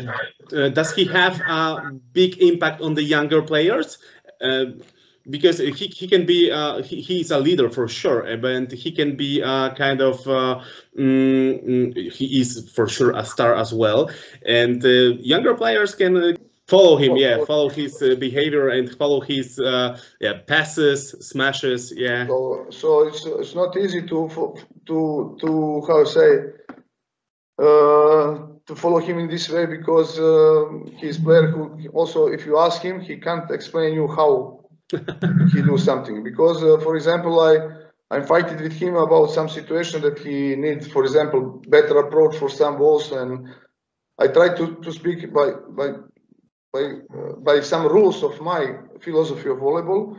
uh, 0.57 0.69
does 0.71 0.95
he 0.95 1.05
have 1.07 1.41
a 1.41 1.93
big 2.13 2.39
impact 2.39 2.81
on 2.81 2.95
the 2.95 3.03
younger 3.03 3.43
players? 3.43 3.99
Uh, 4.41 4.65
because 5.31 5.59
he, 5.59 5.71
he 5.71 6.09
can 6.09 6.27
be 6.27 6.51
uh, 6.51 6.83
he, 6.83 7.01
he's 7.01 7.31
a 7.31 7.39
leader 7.39 7.71
for 7.71 7.87
sure 7.87 8.27
uh, 8.27 8.37
but 8.37 8.73
he 8.73 8.91
can 8.91 9.17
be 9.17 9.41
uh, 9.41 9.73
kind 9.75 10.01
of 10.01 10.27
uh, 10.27 10.61
mm, 10.99 12.11
he 12.13 12.41
is 12.41 12.69
for 12.73 12.89
sure 12.89 13.13
a 13.13 13.25
star 13.25 13.55
as 13.55 13.73
well 13.73 14.11
and 14.45 14.83
younger 14.83 15.55
players 15.55 15.95
can 15.95 16.37
follow 16.67 16.97
him 16.97 17.17
yeah 17.17 17.45
follow 17.45 17.69
his 17.69 17.99
behavior 18.19 18.69
and 18.71 18.97
follow 18.97 19.21
his 19.21 19.61
yeah 20.21 20.39
passes 20.49 21.11
smashes 21.21 21.93
yeah 21.97 22.27
so, 22.27 22.67
so 22.71 23.07
it's 23.07 23.25
it's 23.25 23.55
not 23.55 23.77
easy 23.77 24.03
to 24.03 24.29
to 24.87 25.37
to 25.41 25.85
how 25.87 26.03
say 26.05 26.51
to 27.59 28.75
follow 28.77 28.99
him 28.99 29.19
in 29.19 29.29
this 29.29 29.49
way 29.49 29.67
because 29.67 30.19
uh, 30.19 30.65
he's 30.97 31.19
player 31.19 31.47
who 31.49 31.89
also, 31.91 32.27
if 32.29 32.47
you 32.47 32.59
ask 32.59 32.83
him, 32.83 33.01
he 33.01 33.17
can't 33.17 33.51
explain 33.51 33.95
you 33.95 34.09
how 34.09 34.61
he 34.91 35.63
do 35.63 35.79
something. 35.91 36.23
Because, 36.23 36.63
uh, 36.63 36.79
for 36.79 36.97
example, 36.97 37.41
I 37.41 37.83
I'm 38.13 38.27
fighting 38.27 38.63
with 38.63 38.75
him 38.75 38.95
about 38.97 39.31
some 39.31 39.49
situation 39.49 40.03
that 40.03 40.19
he 40.19 40.55
needs, 40.55 40.87
for 40.87 41.03
example, 41.03 41.63
better 41.67 41.99
approach 41.99 42.37
for 42.37 42.51
some 42.51 42.77
balls, 42.77 43.11
and 43.11 43.49
I 44.19 44.29
try 44.29 44.55
to 44.55 44.77
to 44.85 44.93
speak 44.93 45.33
by 45.33 45.53
by 45.69 45.89
by 46.73 46.83
uh, 47.17 47.33
by 47.39 47.61
some 47.61 47.87
rules 47.89 48.23
of 48.23 48.39
my 48.41 48.63
philosophy 49.01 49.49
of 49.49 49.59
volleyball, 49.59 50.19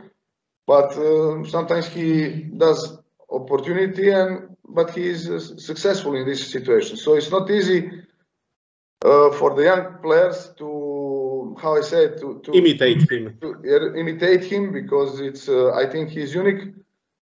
but 0.66 0.90
uh, 0.98 1.44
sometimes 1.44 1.86
he 1.86 2.44
does 2.64 2.98
opportunity 3.30 4.10
and 4.10 4.53
but 4.68 4.90
he 4.90 5.08
is 5.08 5.28
uh, 5.28 5.38
successful 5.38 6.14
in 6.16 6.26
this 6.26 6.50
situation. 6.50 6.96
So 6.96 7.16
it's 7.16 7.30
not 7.30 7.50
easy 7.50 7.90
uh, 9.04 9.30
for 9.32 9.54
the 9.54 9.64
young 9.64 9.98
players 10.02 10.50
to 10.58 11.56
how 11.60 11.76
I 11.76 11.82
say 11.82 12.08
to, 12.20 12.40
to 12.44 12.52
imitate 12.52 13.10
him 13.10 13.36
to 13.40 13.94
imitate 13.96 14.44
him 14.44 14.72
because 14.72 15.20
it's 15.20 15.48
uh, 15.48 15.72
I 15.74 15.86
think 15.90 16.10
he's 16.10 16.34
unique. 16.34 16.74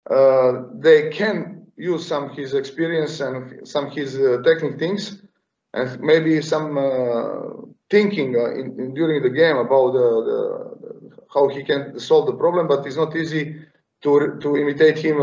Uh, 0.09 0.65
they 0.75 1.11
can 1.11 1.67
use 1.77 2.07
some 2.07 2.31
his 2.31 2.55
experience 2.55 3.21
and 3.21 3.67
some 3.67 3.91
his 3.91 4.19
uh, 4.19 4.43
technical 4.45 4.79
things 4.79 5.23
and 5.73 6.01
maybe 6.01 6.43
some 6.43 6.77
uh, 6.77 7.67
thinking 7.89 8.35
uh, 8.37 8.51
in, 8.51 8.79
in, 8.81 8.95
during 8.95 9.23
the 9.23 9.31
game 9.31 9.57
about 9.57 9.93
the, 9.93 11.17
how 11.33 11.49
he 11.49 11.63
can 11.63 11.99
solve 12.01 12.27
the 12.27 12.35
problem, 12.35 12.67
but 12.67 12.85
it's 12.87 12.97
not 12.97 13.15
easy 13.15 13.63
to 14.03 14.39
to 14.41 14.57
imitate 14.57 14.99
him 14.99 15.19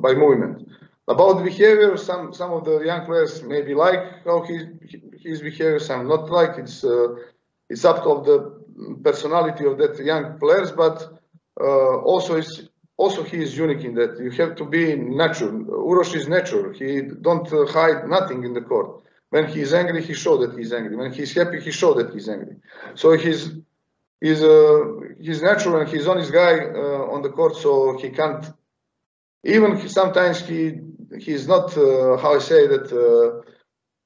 by 0.00 0.12
movement. 0.14 0.68
About 1.08 1.42
behavior, 1.42 1.96
some 1.96 2.34
some 2.34 2.52
of 2.52 2.64
the 2.66 2.80
young 2.80 3.06
players 3.06 3.42
maybe 3.42 3.74
like 3.74 4.24
how 4.24 4.42
he, 4.42 4.56
his 5.24 5.40
behavior, 5.40 5.78
some 5.78 6.06
not 6.06 6.28
like. 6.30 6.58
It's 6.58 6.84
uh, 6.84 7.08
it's 7.70 7.84
up 7.84 8.02
to 8.04 8.22
the 8.30 8.36
personality 9.02 9.64
of 9.64 9.78
that 9.78 9.98
young 9.98 10.38
players, 10.38 10.70
but 10.70 10.96
uh, 11.58 11.96
also 12.12 12.36
it's 12.36 12.62
also 12.98 13.22
he 13.22 13.38
is 13.38 13.56
unique 13.56 13.84
in 13.84 13.94
that 13.94 14.18
you 14.18 14.30
have 14.32 14.54
to 14.56 14.64
be 14.66 14.96
natural. 14.96 15.52
Uroš 15.52 16.14
is 16.14 16.28
natural. 16.28 16.74
He 16.74 17.00
don't 17.00 17.50
uh, 17.52 17.64
hide 17.66 18.06
nothing 18.06 18.44
in 18.44 18.52
the 18.52 18.60
court. 18.60 19.02
When 19.30 19.46
he 19.46 19.60
is 19.60 19.72
angry, 19.72 20.02
he 20.02 20.14
show 20.14 20.36
that 20.38 20.58
he's 20.58 20.72
angry. 20.74 20.94
When 20.96 21.12
he's 21.12 21.32
happy, 21.34 21.60
he 21.60 21.70
show 21.70 21.94
that 21.94 22.12
he's 22.12 22.28
angry. 22.28 22.56
So 22.96 23.16
he's 23.16 23.52
he's 24.20 24.42
uh, 24.42 24.84
he's 25.20 25.40
natural 25.40 25.80
and 25.80 25.88
he's 25.88 26.06
honest 26.06 26.32
guy 26.32 26.54
uh, 26.58 27.14
on 27.14 27.22
the 27.22 27.30
court, 27.30 27.56
so 27.56 27.96
he 27.96 28.10
can't. 28.10 28.44
Even 29.44 29.88
sometimes 29.88 30.40
he 30.40 30.80
he's 31.16 31.48
not 31.48 31.76
uh, 31.76 32.16
how 32.16 32.34
I 32.36 32.38
say 32.38 32.66
that 32.66 32.92
uh, 32.92 33.48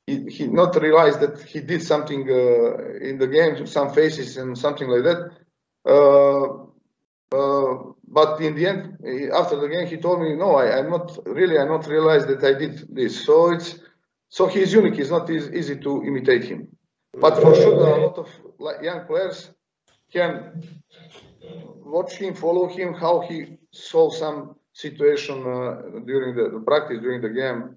he, 0.06 0.28
he 0.30 0.46
not 0.46 0.80
realized 0.80 1.20
that 1.20 1.40
he 1.42 1.60
did 1.60 1.82
something 1.82 2.28
uh, 2.28 2.98
in 2.98 3.18
the 3.18 3.26
game, 3.26 3.66
some 3.66 3.92
faces 3.92 4.36
and 4.36 4.56
something 4.56 4.88
like 4.88 5.04
that. 5.04 5.30
but 8.08 8.40
in 8.40 8.54
the 8.54 8.66
end, 8.66 8.98
after 9.32 9.56
the 9.56 9.68
game, 9.68 9.86
he 9.86 9.96
told 9.96 10.20
me, 10.20 10.36
"No, 10.36 10.56
I, 10.56 10.78
am 10.78 10.90
not 10.90 11.18
really. 11.26 11.58
I 11.58 11.64
not 11.64 11.86
realized 11.86 12.28
that 12.28 12.42
I 12.44 12.58
did 12.58 12.94
this." 12.94 13.24
So 13.24 13.52
it's 13.52 13.78
so 14.28 14.46
he's 14.46 14.72
unique. 14.72 14.98
It's 14.98 15.10
not 15.10 15.28
easy, 15.30 15.50
easy 15.56 15.76
to 15.76 16.04
imitate 16.04 16.44
him. 16.44 16.68
But 17.18 17.34
for 17.42 17.54
sure, 17.54 17.78
there 17.78 17.94
are 17.94 17.98
a 17.98 18.06
lot 18.06 18.18
of 18.18 18.28
young 18.82 19.06
players 19.06 19.50
can 20.12 20.62
watch 21.84 22.14
him, 22.14 22.34
follow 22.34 22.68
him, 22.68 22.94
how 22.94 23.20
he 23.20 23.58
solve 23.70 24.14
some 24.14 24.56
situation 24.72 25.40
uh, 25.40 26.00
during 26.06 26.34
the, 26.36 26.50
the, 26.50 26.60
practice 26.64 27.00
during 27.00 27.20
the 27.20 27.28
game 27.28 27.76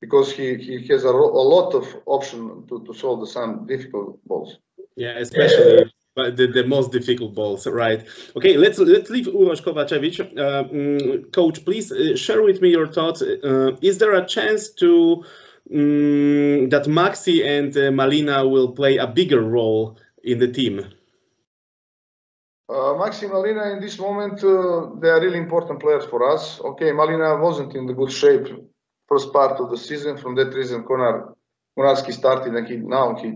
because 0.00 0.30
he, 0.32 0.56
he 0.56 0.86
has 0.88 1.04
a, 1.04 1.08
a 1.08 1.44
lot 1.54 1.74
of 1.74 1.86
option 2.06 2.66
to, 2.68 2.84
to 2.84 2.94
solve 2.94 3.20
the 3.20 3.26
some 3.26 3.66
difficult 3.66 4.22
balls. 4.26 4.58
Yeah, 4.96 5.18
especially 5.18 5.90
the, 6.16 6.50
the 6.52 6.64
most 6.66 6.92
difficult 6.92 7.34
balls, 7.34 7.66
right? 7.66 8.04
Okay, 8.36 8.56
let's 8.56 8.78
let's 8.78 9.10
leave 9.10 9.26
Uroš 9.26 9.62
Kovacevic. 9.62 10.20
Uh, 10.20 10.64
mm, 10.64 11.32
coach, 11.32 11.64
please 11.64 11.92
uh, 11.92 12.16
share 12.16 12.42
with 12.42 12.60
me 12.60 12.70
your 12.70 12.86
thoughts. 12.86 13.22
Uh, 13.22 13.76
is 13.80 13.98
there 13.98 14.14
a 14.14 14.26
chance 14.26 14.70
to 14.70 15.24
um, 15.72 16.68
that 16.70 16.84
Maxi 16.86 17.44
and 17.44 17.76
uh, 17.76 17.90
Malina 17.90 18.48
will 18.50 18.72
play 18.72 18.96
a 18.96 19.06
bigger 19.06 19.42
role 19.42 19.98
in 20.24 20.38
the 20.38 20.48
team? 20.48 20.84
Uh, 22.70 22.92
Maxi 23.00 23.26
Malina 23.26 23.72
in 23.72 23.80
this 23.80 23.98
moment, 23.98 24.44
uh, 24.44 24.90
they 25.00 25.08
are 25.08 25.20
really 25.20 25.38
important 25.38 25.80
players 25.80 26.04
for 26.04 26.30
us. 26.30 26.60
Okay, 26.60 26.90
Malina 26.90 27.40
wasn't 27.40 27.74
in 27.74 27.86
the 27.86 27.94
good 27.94 28.12
shape 28.12 28.46
first 29.08 29.32
part 29.32 29.58
of 29.58 29.70
the 29.70 29.76
season. 29.76 30.18
From 30.18 30.34
that 30.34 30.52
reason, 30.52 30.84
Konar 30.84 31.34
Konarski 31.78 32.12
started 32.12 32.54
and 32.54 32.66
he 32.66 32.76
now 32.76 33.14
he 33.14 33.28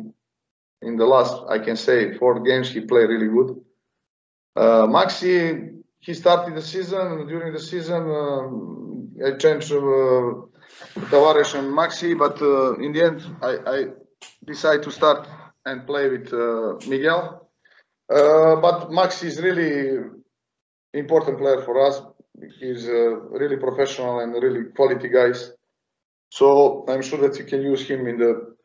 in 0.82 0.96
the 0.96 1.06
last 1.06 1.34
I 1.48 1.58
can 1.60 1.76
say 1.76 2.12
four 2.18 2.40
games 2.40 2.68
he 2.70 2.80
played 2.80 3.08
really 3.08 3.28
good. 3.28 3.56
Uh, 4.54 4.86
Maxi 4.86 5.80
he 6.00 6.12
started 6.12 6.54
the 6.54 6.62
season 6.62 7.26
during 7.26 7.54
the 7.54 7.60
season. 7.60 8.02
Uh, 8.10 9.26
I 9.26 9.36
changed 9.38 9.72
uh, 9.72 10.44
Tavares 11.10 11.54
and 11.58 11.68
Maxi, 11.72 12.18
but 12.18 12.42
uh, 12.42 12.74
in 12.74 12.92
the 12.92 13.02
end 13.02 13.22
I, 13.40 13.52
I 13.74 13.86
decided 14.44 14.82
to 14.82 14.90
start 14.90 15.26
and 15.64 15.86
play 15.86 16.08
with 16.10 16.32
Miguel. 16.86 17.41
Uh, 18.10 18.56
but 18.56 18.90
Max 18.90 19.22
is 19.22 19.40
really 19.40 19.98
important 20.92 21.38
player 21.38 21.62
for 21.62 21.86
us. 21.86 22.02
He's 22.58 22.88
uh, 22.88 23.20
really 23.30 23.56
professional 23.56 24.20
and 24.20 24.32
really 24.34 24.70
quality 24.72 25.08
guys. 25.08 25.52
So 26.30 26.84
I'm 26.88 27.02
sure 27.02 27.20
that 27.20 27.38
we 27.38 27.44
can 27.44 27.62
use 27.62 27.86
him 27.86 28.06
in 28.06 28.18
the 28.18 28.56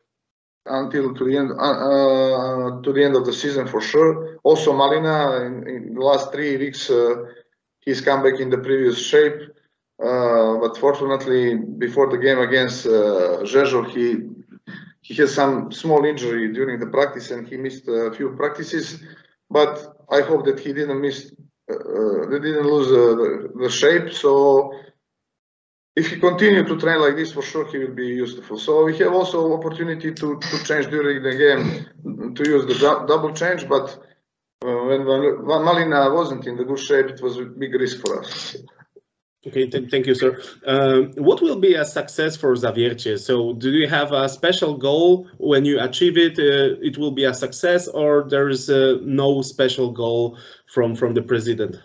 until 0.66 1.14
to 1.14 1.24
the 1.24 1.36
end 1.36 1.50
uh, 1.52 1.64
uh 1.64 2.82
to 2.82 2.92
the 2.92 3.02
end 3.02 3.16
of 3.16 3.24
the 3.24 3.32
season 3.32 3.66
for 3.66 3.80
sure. 3.80 4.38
Also 4.42 4.72
Malina 4.72 5.46
in, 5.46 5.66
in 5.68 5.94
the 5.94 6.00
last 6.00 6.32
three 6.32 6.56
weeks 6.56 6.90
uh, 6.90 7.14
he's 7.80 8.00
come 8.00 8.22
back 8.22 8.40
in 8.40 8.50
the 8.50 8.58
previous 8.58 8.98
shape. 8.98 9.40
but 9.98 10.76
fortunately, 10.84 11.56
before 11.84 12.08
the 12.10 12.18
game 12.26 12.40
against 12.48 12.86
uh, 12.86 13.44
he 13.94 14.06
he 15.08 15.14
has 15.14 15.34
some 15.34 15.72
small 15.72 16.04
injury 16.04 16.52
during 16.52 16.78
the 16.78 16.90
practice 16.96 17.30
and 17.30 17.48
he 17.48 17.56
missed 17.56 17.86
a 17.88 18.10
few 18.16 18.28
practices 18.36 18.86
but 19.50 19.96
I 20.10 20.20
hope 20.22 20.44
that 20.46 20.60
he 20.60 20.72
didn't 20.72 21.00
miss, 21.00 21.32
uh, 21.70 21.74
uh 21.74 22.30
they 22.30 22.38
didn't 22.38 22.66
lose 22.66 22.88
uh, 22.88 23.14
the, 23.20 23.52
the, 23.62 23.70
shape. 23.70 24.12
So 24.12 24.72
if 25.96 26.10
he 26.10 26.20
continue 26.20 26.64
to 26.64 26.76
train 26.76 27.00
like 27.00 27.16
this, 27.16 27.32
for 27.32 27.42
sure 27.42 27.66
he 27.70 27.78
will 27.78 27.94
be 27.94 28.06
useful. 28.06 28.58
So 28.58 28.84
we 28.84 28.96
have 28.98 29.12
also 29.12 29.52
opportunity 29.58 30.12
to, 30.12 30.38
to 30.38 30.64
change 30.64 30.86
during 30.88 31.22
the 31.22 31.34
game, 31.44 32.34
to 32.34 32.42
use 32.48 32.66
the 32.66 33.04
double 33.06 33.32
change, 33.32 33.68
but 33.68 33.98
when, 34.60 35.06
when 35.06 35.62
Malina 35.66 36.12
wasn't 36.12 36.46
in 36.46 36.56
the 36.56 36.64
good 36.64 36.80
shape, 36.80 37.06
it 37.06 37.22
was 37.22 37.38
a 37.38 37.44
big 37.44 37.74
risk 37.74 38.00
for 38.00 38.20
us. 38.20 38.56
Okay, 39.48 39.66
th 39.66 39.90
thank 39.90 40.06
you, 40.06 40.14
sir. 40.14 40.30
Um, 40.66 41.12
what 41.28 41.40
will 41.40 41.60
be 41.68 41.74
a 41.74 41.84
success 41.84 42.36
for 42.36 42.50
Zawiercie? 42.54 43.18
So, 43.18 43.34
do 43.64 43.70
you 43.70 43.88
have 43.88 44.12
a 44.12 44.28
special 44.28 44.72
goal 44.76 45.26
when 45.38 45.64
you 45.64 45.80
achieve 45.80 46.16
it? 46.26 46.38
Uh, 46.38 46.88
it 46.88 46.98
will 46.98 47.14
be 47.20 47.24
a 47.24 47.34
success, 47.34 47.88
or 47.88 48.10
there 48.28 48.48
is 48.48 48.68
uh, 48.68 48.98
no 49.02 49.42
special 49.42 49.88
goal 50.02 50.38
from 50.74 50.94
from 50.94 51.14
the 51.14 51.22
president? 51.22 51.76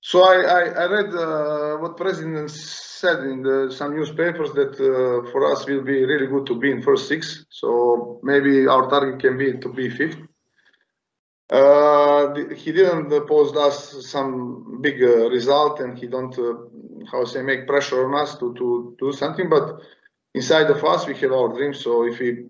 So, 0.00 0.16
I 0.34 0.36
I, 0.58 0.62
I 0.82 0.84
read 0.96 1.10
uh, 1.14 1.76
what 1.82 1.96
president 1.96 2.50
said 2.50 3.18
in 3.32 3.42
the, 3.42 3.70
some 3.70 3.94
newspapers 3.94 4.52
that 4.52 4.72
uh, 4.80 5.30
for 5.30 5.52
us 5.52 5.66
will 5.66 5.82
be 5.82 6.04
really 6.04 6.26
good 6.26 6.46
to 6.46 6.54
be 6.58 6.70
in 6.70 6.82
first 6.82 7.08
six. 7.08 7.44
So 7.50 8.20
maybe 8.22 8.66
our 8.66 8.88
target 8.88 9.20
can 9.20 9.36
be 9.36 9.58
to 9.64 9.68
be 9.72 9.90
fifth. 9.90 10.18
Uh, 11.48 12.34
he 12.56 12.72
didn't 12.72 13.10
pose 13.28 13.56
us 13.56 14.06
some 14.10 14.80
big 14.80 15.00
uh, 15.02 15.28
result, 15.30 15.80
and 15.80 15.96
he 15.96 16.06
don't 16.08 16.36
uh, 16.38 16.54
how 17.10 17.24
say 17.24 17.40
make 17.42 17.66
pressure 17.66 18.06
on 18.06 18.20
us 18.20 18.36
to 18.38 18.52
to 18.54 18.96
do 18.98 19.12
something. 19.12 19.48
But 19.48 19.80
inside 20.34 20.68
of 20.70 20.84
us, 20.84 21.06
we 21.06 21.14
have 21.14 21.32
our 21.32 21.48
dreams. 21.54 21.80
So 21.80 22.04
if 22.04 22.18
we 22.18 22.46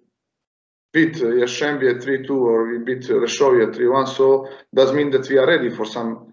beat 0.93 1.17
uh, 1.17 1.27
Jastrzębie 1.27 2.03
3-2 2.03 2.31
or 2.31 2.69
we 2.69 2.79
beat 2.79 3.03
Resovia 3.03 3.67
3-1, 3.71 4.09
so 4.09 4.49
does 4.75 4.95
mean 4.95 5.11
that 5.11 5.29
we 5.29 5.37
are 5.37 5.47
ready 5.47 5.69
for 5.69 5.85
some 5.85 6.33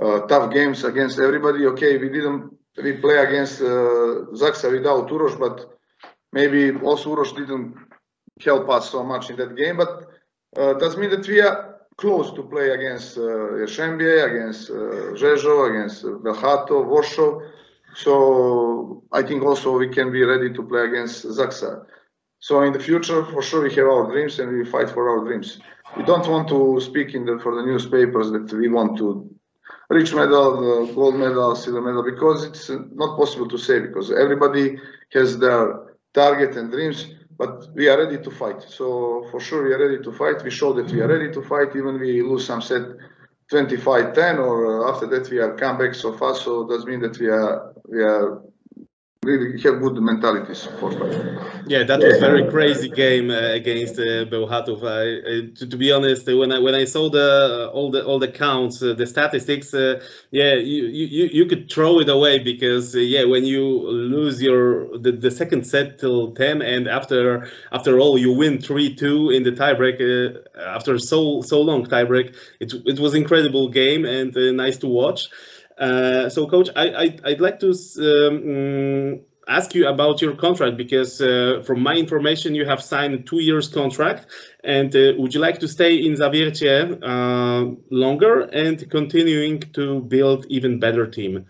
uh, 0.00 0.20
tough 0.26 0.52
games 0.52 0.84
against 0.84 1.18
everybody. 1.18 1.64
Okay, 1.66 1.96
we 1.96 2.10
didn't 2.10 2.52
we 2.82 2.92
play 2.94 3.16
against 3.16 3.62
uh, 3.62 4.28
Zaksa 4.34 4.70
without 4.70 5.08
Uroš, 5.08 5.38
but 5.38 5.78
maybe 6.32 6.72
also 6.82 7.16
Uroš 7.16 7.34
didn't 7.34 7.76
help 8.44 8.68
us 8.68 8.90
so 8.90 9.02
much 9.04 9.30
in 9.30 9.36
that 9.36 9.56
game. 9.56 9.78
But 9.78 10.06
uh, 10.56 10.74
does 10.74 10.96
mean 10.98 11.10
that 11.10 11.26
we 11.26 11.40
are 11.40 11.73
close 11.96 12.32
to 12.32 12.42
play 12.42 12.70
against 12.70 13.18
uh, 13.18 13.62
against 13.62 14.70
uh, 14.70 15.14
against 15.70 16.04
uh, 16.04 16.18
Bełchatów, 16.22 16.86
Warsaw. 16.86 17.40
So 17.94 19.02
I 19.12 19.22
think 19.22 19.42
also 19.44 19.78
we 19.78 19.88
can 19.88 20.10
be 20.10 20.24
ready 20.24 20.52
to 20.52 20.62
play 20.62 20.84
against 20.84 21.24
Zaksa. 21.24 21.86
So 22.40 22.62
in 22.62 22.72
the 22.72 22.80
future, 22.80 23.24
for 23.24 23.40
sure, 23.40 23.62
we 23.62 23.74
have 23.74 23.86
our 23.86 24.10
dreams 24.10 24.38
and 24.38 24.52
we 24.52 24.64
fight 24.64 24.90
for 24.90 25.08
our 25.08 25.24
dreams. 25.24 25.60
We 25.96 26.02
don't 26.02 26.28
want 26.28 26.48
to 26.48 26.80
speak 26.80 27.14
in 27.14 27.24
the, 27.24 27.38
for 27.38 27.54
the 27.54 27.62
newspapers 27.62 28.32
that 28.32 28.52
we 28.52 28.68
want 28.68 28.98
to 28.98 29.30
reach 29.88 30.12
medal, 30.12 30.86
gold 30.92 31.14
medal, 31.14 31.54
silver 31.54 31.80
medal, 31.80 32.02
because 32.02 32.44
it's 32.44 32.68
not 32.68 33.16
possible 33.16 33.48
to 33.48 33.56
say 33.56 33.80
because 33.80 34.10
everybody 34.10 34.78
has 35.12 35.38
their 35.38 35.96
target 36.12 36.56
and 36.56 36.70
dreams 36.70 37.06
but 37.36 37.68
we 37.74 37.88
are 37.88 37.98
ready 37.98 38.22
to 38.22 38.30
fight. 38.30 38.62
So 38.62 39.26
for 39.30 39.40
sure, 39.40 39.64
we 39.64 39.74
are 39.74 39.78
ready 39.78 40.02
to 40.02 40.12
fight. 40.12 40.42
We 40.44 40.50
show 40.50 40.72
that 40.74 40.90
we 40.90 41.00
are 41.00 41.08
ready 41.08 41.32
to 41.32 41.42
fight, 41.42 41.74
even 41.76 41.98
we 41.98 42.22
lose 42.22 42.46
some 42.46 42.62
set 42.62 42.82
25-10, 43.50 44.38
or 44.38 44.86
uh, 44.86 44.92
after 44.92 45.06
that 45.06 45.30
we 45.30 45.38
are 45.38 45.54
come 45.54 45.78
back 45.78 45.94
so 45.94 46.12
fast. 46.12 46.42
So 46.44 46.64
that 46.64 46.86
means 46.86 47.02
that 47.02 47.18
we 47.18 47.28
are 47.28 47.74
we 47.88 48.02
are 48.02 48.42
really 49.24 49.60
have 49.62 49.80
good 49.80 49.96
mentalities 50.00 50.66
for 50.78 50.90
Yeah, 51.66 51.82
that 51.84 52.00
was 52.00 52.18
very 52.18 52.46
crazy 52.50 52.88
game 52.90 53.30
uh, 53.30 53.52
against 53.52 53.98
uh, 53.98 54.26
Bełchatów. 54.26 54.82
Uh, 54.82 55.54
to, 55.56 55.66
to, 55.66 55.76
be 55.76 55.92
honest, 55.92 56.26
when 56.26 56.52
I 56.52 56.58
when 56.58 56.74
I 56.74 56.84
saw 56.84 57.08
the 57.08 57.70
all 57.72 57.90
the 57.90 58.04
all 58.04 58.18
the 58.18 58.28
counts, 58.28 58.82
uh, 58.82 58.92
the 58.92 59.06
statistics, 59.06 59.72
uh, 59.72 60.02
yeah, 60.30 60.54
you, 60.54 60.84
you 60.86 61.24
you 61.32 61.46
could 61.46 61.70
throw 61.70 62.00
it 62.00 62.08
away 62.08 62.38
because 62.38 62.94
uh, 62.94 62.98
yeah, 62.98 63.24
when 63.24 63.44
you 63.44 63.64
lose 63.88 64.42
your 64.42 64.98
the, 64.98 65.12
the 65.12 65.30
second 65.30 65.66
set 65.66 65.98
till 65.98 66.32
ten, 66.32 66.60
and 66.60 66.86
after 66.86 67.48
after 67.72 67.98
all 67.98 68.18
you 68.18 68.32
win 68.32 68.60
three 68.60 68.94
two 68.94 69.30
in 69.30 69.42
the 69.42 69.52
tiebreak 69.52 69.98
after 70.58 70.98
so 70.98 71.40
so 71.40 71.62
long 71.62 71.86
tiebreak, 71.86 72.36
it 72.60 72.74
it 72.84 72.98
was 72.98 73.14
incredible 73.14 73.68
game 73.68 74.04
and 74.04 74.34
nice 74.56 74.76
to 74.78 74.86
watch. 74.86 75.30
Uh, 75.78 76.28
so, 76.28 76.46
coach, 76.46 76.68
I, 76.76 77.18
I 77.24 77.30
would 77.30 77.40
like 77.40 77.60
to 77.60 77.70
um, 77.98 79.20
ask 79.48 79.74
you 79.74 79.88
about 79.88 80.22
your 80.22 80.34
contract 80.36 80.76
because, 80.76 81.20
uh, 81.20 81.62
from 81.66 81.82
my 81.82 81.94
information, 81.94 82.54
you 82.54 82.64
have 82.64 82.82
signed 82.82 83.26
two 83.26 83.40
years 83.40 83.68
contract. 83.68 84.26
And 84.62 84.94
uh, 84.94 85.12
would 85.18 85.34
you 85.34 85.40
like 85.40 85.58
to 85.60 85.68
stay 85.68 85.96
in 85.96 86.14
Zawiercie 86.14 86.98
uh, 87.02 87.74
longer 87.90 88.42
and 88.42 88.88
continuing 88.90 89.60
to 89.74 90.00
build 90.02 90.46
even 90.48 90.78
better 90.78 91.06
team? 91.06 91.46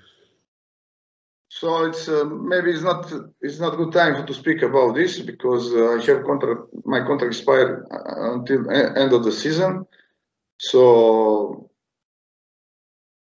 So 1.60 1.84
it's 1.84 2.08
uh, 2.08 2.24
maybe 2.24 2.72
it's 2.72 2.82
not 2.82 3.12
it's 3.40 3.60
not 3.60 3.76
good 3.76 3.92
time 3.92 4.26
to 4.26 4.34
speak 4.34 4.62
about 4.62 4.96
this 4.96 5.20
because 5.20 5.72
I 5.72 6.04
have 6.10 6.24
contract 6.24 6.62
my 6.84 6.98
contract 6.98 7.34
expired 7.34 7.87
until 7.90 8.68
end 8.70 9.12
of 9.12 9.22
the 9.22 9.30
season. 9.30 9.87
So 10.58 11.70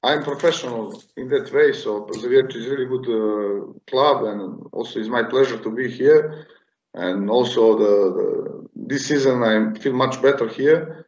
I'm 0.04 0.24
professional 0.24 1.02
in 1.16 1.28
that 1.30 1.52
way, 1.52 1.74
so 1.74 2.08
Zawiercie 2.12 2.56
is 2.56 2.68
really 2.68 2.86
good 2.86 3.08
uh, 3.08 3.74
club, 3.90 4.24
and 4.26 4.66
also 4.72 5.00
it's 5.00 5.10
my 5.10 5.24
pleasure 5.24 5.58
to 5.58 5.72
be 5.72 5.90
here. 5.90 6.48
And 6.94 7.30
also 7.30 7.78
the, 7.78 7.94
the 8.18 8.68
this 8.76 9.08
season 9.08 9.44
I 9.44 9.78
feel 9.80 9.94
much 9.94 10.22
better 10.22 10.48
here. 10.48 11.06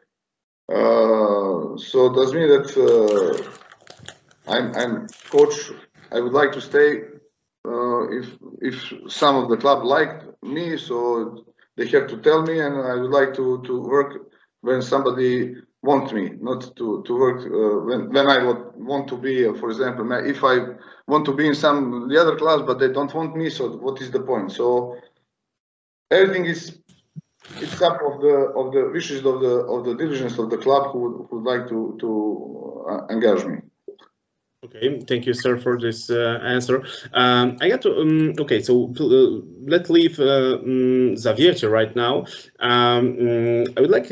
Uh, 0.68 1.78
so 1.78 2.14
does 2.14 2.34
mean 2.34 2.50
that 2.50 2.70
uh, 2.78 4.52
I'm, 4.52 4.76
I'm 4.76 5.08
coach. 5.30 5.72
I 6.12 6.20
would 6.20 6.34
like 6.34 6.52
to 6.54 6.62
stay 6.62 7.04
uh, 7.66 8.10
if 8.10 8.28
if 8.62 8.94
some 9.12 9.36
of 9.36 9.50
the 9.50 9.58
club 9.58 9.84
liked 9.84 10.26
me, 10.44 10.78
so 10.78 11.46
they 11.78 11.88
have 11.88 12.08
to 12.08 12.18
tell 12.18 12.42
me, 12.42 12.60
and 12.60 12.76
I 12.76 12.96
would 12.96 13.12
like 13.12 13.34
to 13.36 13.62
to 13.64 13.82
work 13.82 14.32
when 14.62 14.82
somebody 14.82 15.56
want 15.82 16.14
me, 16.14 16.32
not 16.42 16.76
to, 16.76 17.04
to 17.06 17.18
work 17.18 17.40
uh, 17.46 17.86
when, 17.86 18.12
when 18.12 18.28
I 18.28 18.44
would 18.44 18.76
want 18.76 19.08
to 19.10 19.18
be, 19.18 19.48
uh, 19.48 19.54
for 19.54 19.70
example, 19.70 20.12
if 20.12 20.44
I 20.44 20.58
want 21.08 21.26
to 21.26 21.34
be 21.34 21.48
in 21.48 21.56
some 21.56 22.10
the 22.10 22.20
other 22.20 22.36
class, 22.36 22.62
but 22.66 22.80
they 22.80 22.90
don't 22.90 23.14
want 23.14 23.36
me, 23.36 23.50
so 23.50 23.78
what 23.78 24.02
is 24.02 24.12
the 24.12 24.20
point? 24.20 24.52
So 24.52 24.98
everything 26.12 26.46
is 26.46 26.80
it's 27.56 27.82
up 27.82 28.00
of 28.02 28.22
the 28.22 28.52
of 28.56 28.74
the 28.74 28.90
wishes 28.92 29.26
of 29.26 29.42
the 29.42 29.56
of 29.74 29.86
the 29.86 29.96
divisions 29.96 30.38
of 30.38 30.50
the 30.50 30.58
club 30.58 30.92
who 30.92 31.28
would 31.32 31.44
like 31.44 31.68
to 31.70 31.98
to 32.00 32.86
uh, 32.90 33.08
engage 33.14 33.46
me. 33.46 33.58
Okay, 34.62 35.00
thank 35.08 35.26
you, 35.26 35.34
sir, 35.34 35.58
for 35.58 35.80
this 35.80 36.10
uh, 36.10 36.38
answer. 36.44 36.84
Um, 37.14 37.56
I 37.62 37.70
got 37.70 37.82
to, 37.84 37.96
um, 38.02 38.34
okay, 38.42 38.62
so 38.62 38.94
uh, 39.00 39.40
let's 39.66 39.90
leave 39.90 40.20
uh, 40.20 40.58
um, 40.58 41.16
right 41.16 41.96
now. 41.96 42.26
Um, 42.60 43.16
mm, 43.16 43.78
I 43.78 43.80
would 43.80 43.90
like 43.90 44.12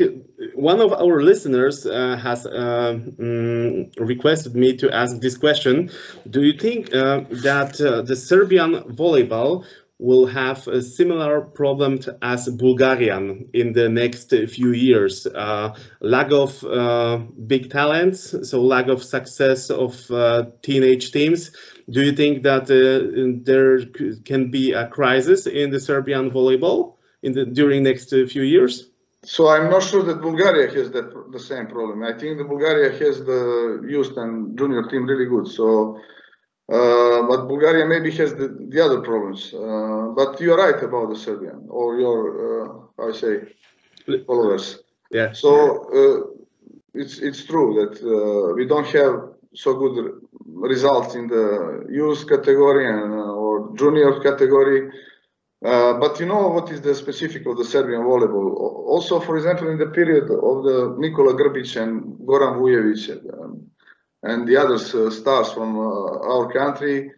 one 0.54 0.80
of 0.80 0.94
our 0.94 1.20
listeners 1.20 1.84
uh, 1.84 2.16
has 2.16 2.46
uh, 2.46 2.98
um, 3.20 3.90
requested 3.98 4.56
me 4.56 4.74
to 4.78 4.90
ask 4.90 5.20
this 5.20 5.36
question. 5.36 5.90
Do 6.30 6.40
you 6.42 6.54
think 6.58 6.94
uh, 6.94 7.24
that 7.44 7.74
the 8.06 8.16
Serbian 8.16 8.84
volleyball 8.84 9.66
will 9.98 10.26
have 10.26 10.68
a 10.68 10.80
similar 10.80 11.40
problem 11.40 11.98
as 12.22 12.48
Bulgarian 12.48 13.48
in 13.52 13.72
the 13.72 13.88
next 13.88 14.30
few 14.30 14.70
years. 14.70 15.26
Uh, 15.26 15.74
lack 16.00 16.30
of 16.30 16.62
uh, 16.64 17.18
big 17.46 17.70
talents, 17.70 18.34
so 18.48 18.62
lack 18.62 18.86
of 18.88 19.02
success 19.02 19.70
of 19.70 20.10
uh, 20.10 20.44
teenage 20.62 21.10
teams. 21.10 21.50
Do 21.90 22.02
you 22.02 22.12
think 22.12 22.44
that 22.44 22.70
uh, 22.70 23.42
there 23.44 23.80
can 24.24 24.50
be 24.50 24.72
a 24.72 24.86
crisis 24.86 25.46
in 25.46 25.70
the 25.70 25.80
Serbian 25.80 26.30
volleyball 26.30 26.94
in 27.22 27.32
the 27.32 27.44
during 27.44 27.82
next 27.82 28.12
uh, 28.12 28.26
few 28.26 28.42
years? 28.42 28.90
So 29.24 29.48
I'm 29.48 29.68
not 29.68 29.82
sure 29.82 30.04
that 30.04 30.20
Bulgaria 30.22 30.70
has 30.72 30.92
that 30.92 31.32
the 31.32 31.40
same 31.40 31.66
problem. 31.66 32.04
I 32.04 32.12
think 32.16 32.38
the 32.38 32.44
Bulgaria 32.44 32.90
has 33.02 33.24
the 33.24 33.84
youth 33.88 34.16
and 34.16 34.56
junior 34.56 34.84
team 34.84 35.06
really 35.06 35.26
good. 35.26 35.48
So 35.48 35.98
uh, 36.70 37.22
but 37.22 37.48
Bulgaria 37.48 37.86
maybe 37.86 38.10
has 38.10 38.34
the, 38.34 38.48
the 38.68 38.80
other 38.84 39.00
problems. 39.00 39.54
Uh, 39.54 40.12
but 40.14 40.38
you're 40.38 40.58
right 40.58 40.82
about 40.82 41.08
the 41.08 41.16
Serbian 41.16 41.66
or 41.70 41.98
your, 41.98 42.20
uh, 43.00 43.08
I 43.08 43.12
say, 43.12 43.34
followers. 44.26 44.80
Yeah. 45.10 45.32
So 45.32 45.50
uh, 45.98 46.18
it's 46.92 47.18
it's 47.20 47.44
true 47.44 47.68
that 47.80 47.94
uh, 48.04 48.54
we 48.54 48.66
don't 48.66 48.88
have 48.88 49.14
so 49.54 49.74
good 49.82 50.20
results 50.44 51.14
in 51.14 51.26
the 51.28 51.86
youth 51.88 52.28
category 52.28 52.86
and, 52.86 53.14
uh, 53.14 53.42
or 53.42 53.74
junior 53.74 54.20
category. 54.20 54.80
but 56.02 56.20
you 56.20 56.26
know 56.26 56.48
what 56.56 56.70
is 56.70 56.80
the 56.82 56.94
specific 56.94 57.46
of 57.46 57.56
the 57.56 57.64
Serbian 57.64 58.02
volleyball? 58.02 58.48
Also, 58.94 59.20
for 59.20 59.34
example, 59.38 59.68
in 59.70 59.78
the 59.78 59.90
period 59.98 60.26
of 60.50 60.56
the 60.68 60.78
Nikola 60.98 61.32
Grbic 61.40 61.70
and 61.82 61.92
Goran 62.28 62.54
Vujevic, 62.60 63.02
and 64.22 64.46
the 64.48 64.56
other 64.56 64.74
uh, 64.74 65.10
stars 65.10 65.52
from 65.52 65.78
uh, 65.78 66.32
our 66.32 66.52
country, 66.52 67.10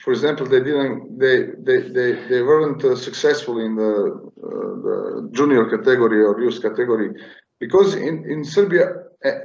for 0.00 0.12
example, 0.12 0.46
they 0.46 0.60
didn't, 0.60 1.18
they 1.18 1.46
they 1.58 1.88
they, 1.88 2.28
they 2.28 2.42
weren't 2.42 2.84
uh, 2.84 2.96
successful 2.96 3.58
in 3.60 3.76
the, 3.76 4.30
the 4.36 5.28
junior 5.32 5.64
category 5.68 6.22
or 6.22 6.40
youth 6.40 6.60
category, 6.62 7.10
because 7.58 7.94
in 7.94 8.24
in 8.28 8.44
Serbia, 8.44 8.86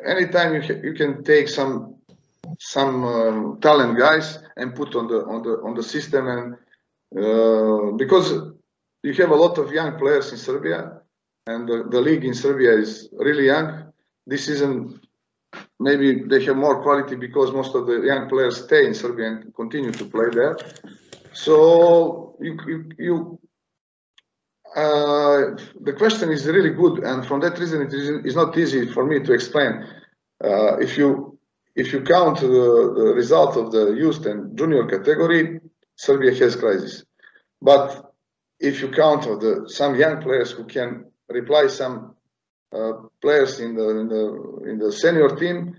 anytime 0.05 0.55
you 0.55 0.61
you 0.83 0.93
can 0.93 1.23
take 1.23 1.47
some 1.47 1.95
some 2.59 3.03
um, 3.03 3.59
talent 3.61 3.97
guys 3.97 4.39
and 4.57 4.75
put 4.75 4.95
on 4.95 5.07
the 5.07 5.25
on 5.25 5.41
the 5.43 5.53
on 5.63 5.73
the 5.75 5.83
system 5.83 6.27
and 6.27 6.55
uh, 7.17 7.91
because 7.97 8.31
you 9.03 9.13
have 9.13 9.31
a 9.31 9.35
lot 9.35 9.57
of 9.57 9.71
young 9.71 9.97
players 9.97 10.31
in 10.31 10.37
Serbia 10.37 11.01
and 11.47 11.67
the, 11.67 11.87
the 11.89 11.99
league 11.99 12.23
in 12.23 12.33
Serbia 12.33 12.71
is 12.73 13.09
really 13.13 13.47
young. 13.47 13.91
This 14.27 14.45
season 14.45 14.99
maybe 15.81 16.23
they 16.29 16.43
have 16.45 16.55
more 16.55 16.81
quality 16.81 17.15
because 17.15 17.51
most 17.51 17.75
of 17.75 17.87
the 17.87 17.97
young 18.01 18.29
players 18.29 18.63
stay 18.63 18.85
in 18.85 18.93
Serbia 18.93 19.27
and 19.27 19.55
continue 19.55 19.91
to 19.91 20.05
play 20.05 20.29
there. 20.31 20.57
So 21.33 22.35
you 22.39 22.57
you, 22.67 22.77
you 22.97 23.39
uh, 24.75 25.57
the 25.81 25.93
question 25.97 26.31
is 26.31 26.45
really 26.45 26.69
good, 26.69 27.03
and 27.03 27.25
from 27.25 27.41
that 27.41 27.59
reason, 27.59 27.81
it 27.81 27.93
is 27.93 28.35
not 28.35 28.57
easy 28.57 28.85
for 28.85 29.05
me 29.05 29.19
to 29.19 29.33
explain. 29.33 29.85
Uh, 30.43 30.77
if 30.77 30.97
you 30.97 31.37
if 31.75 31.91
you 31.93 32.01
count 32.01 32.39
the, 32.39 32.47
the 32.47 33.13
result 33.15 33.57
of 33.57 33.71
the 33.71 33.93
youth 33.93 34.25
and 34.25 34.57
junior 34.57 34.85
category, 34.87 35.59
Serbia 35.95 36.33
has 36.35 36.55
crisis. 36.55 37.03
But 37.61 38.13
if 38.59 38.81
you 38.81 38.89
count 38.89 39.25
of 39.27 39.41
the 39.41 39.65
some 39.67 39.95
young 39.95 40.21
players 40.21 40.51
who 40.51 40.65
can 40.65 41.05
reply 41.29 41.67
some 41.67 42.15
players 43.21 43.59
in 43.59 43.75
the, 43.75 43.89
in 43.99 44.07
the 44.07 44.69
in 44.69 44.79
the 44.79 44.91
senior 44.91 45.29
team, 45.35 45.75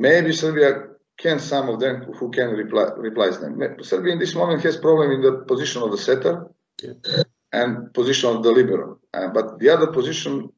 maybe 0.00 0.32
Serbia 0.32 0.88
can 1.16 1.38
some 1.40 1.68
of 1.68 1.80
them 1.80 2.02
who 2.14 2.30
can 2.30 2.50
reply, 2.50 2.90
replace 2.96 3.38
them. 3.38 3.60
Serbia 3.82 4.12
in 4.12 4.18
this 4.18 4.34
moment 4.34 4.62
has 4.62 4.76
problem 4.76 5.10
in 5.10 5.20
the 5.20 5.44
position 5.46 5.82
of 5.82 5.90
the 5.90 5.98
setter 5.98 6.46
yeah. 6.82 6.92
and 7.52 7.92
position 7.92 8.36
of 8.36 8.42
the 8.42 8.50
libero, 8.50 8.98
uh, 9.14 9.28
but 9.28 9.58
the 9.58 9.68
other 9.68 9.88
position 9.88 10.48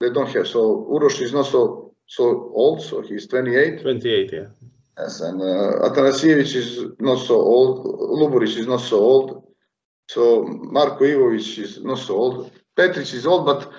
they 0.00 0.10
don't 0.10 0.30
have. 0.34 0.46
So 0.46 0.86
Uroš 0.92 1.22
is 1.22 1.32
not 1.32 1.46
so 1.46 1.94
so 2.06 2.52
old, 2.54 2.82
so 2.82 3.00
he's 3.00 3.26
28. 3.26 3.80
28, 3.80 4.30
yeah. 4.32 4.40
Yes, 4.98 5.20
and 5.22 5.40
uh, 5.40 5.88
Atanasijevic 5.88 6.54
is 6.54 6.84
not 7.00 7.18
so 7.18 7.36
old. 7.36 7.86
Luburic 8.20 8.56
is 8.56 8.66
not 8.66 8.80
so 8.80 8.98
old. 8.98 9.44
So 10.08 10.44
Marko 10.44 11.04
Ivovic 11.04 11.58
is 11.58 11.82
not 11.82 11.98
so 11.98 12.14
old. 12.14 12.52
Petric 12.76 13.12
is 13.12 13.26
old, 13.26 13.46
but 13.46 13.72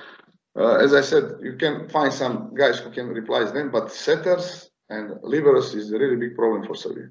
uh, 0.56 0.76
as 0.76 0.94
I 0.94 1.02
said, 1.02 1.40
you 1.42 1.54
can 1.58 1.90
find 1.90 2.14
some 2.14 2.54
guys 2.56 2.80
who 2.80 2.90
can 2.90 3.08
replace 3.10 3.52
them, 3.52 3.72
but 3.72 3.92
setters 3.92 4.70
and 4.90 5.12
liberos 5.22 5.76
is 5.76 5.92
a 5.92 5.98
really 5.98 6.16
big 6.16 6.36
problem 6.36 6.66
for 6.66 6.76
Serbia. 6.76 7.10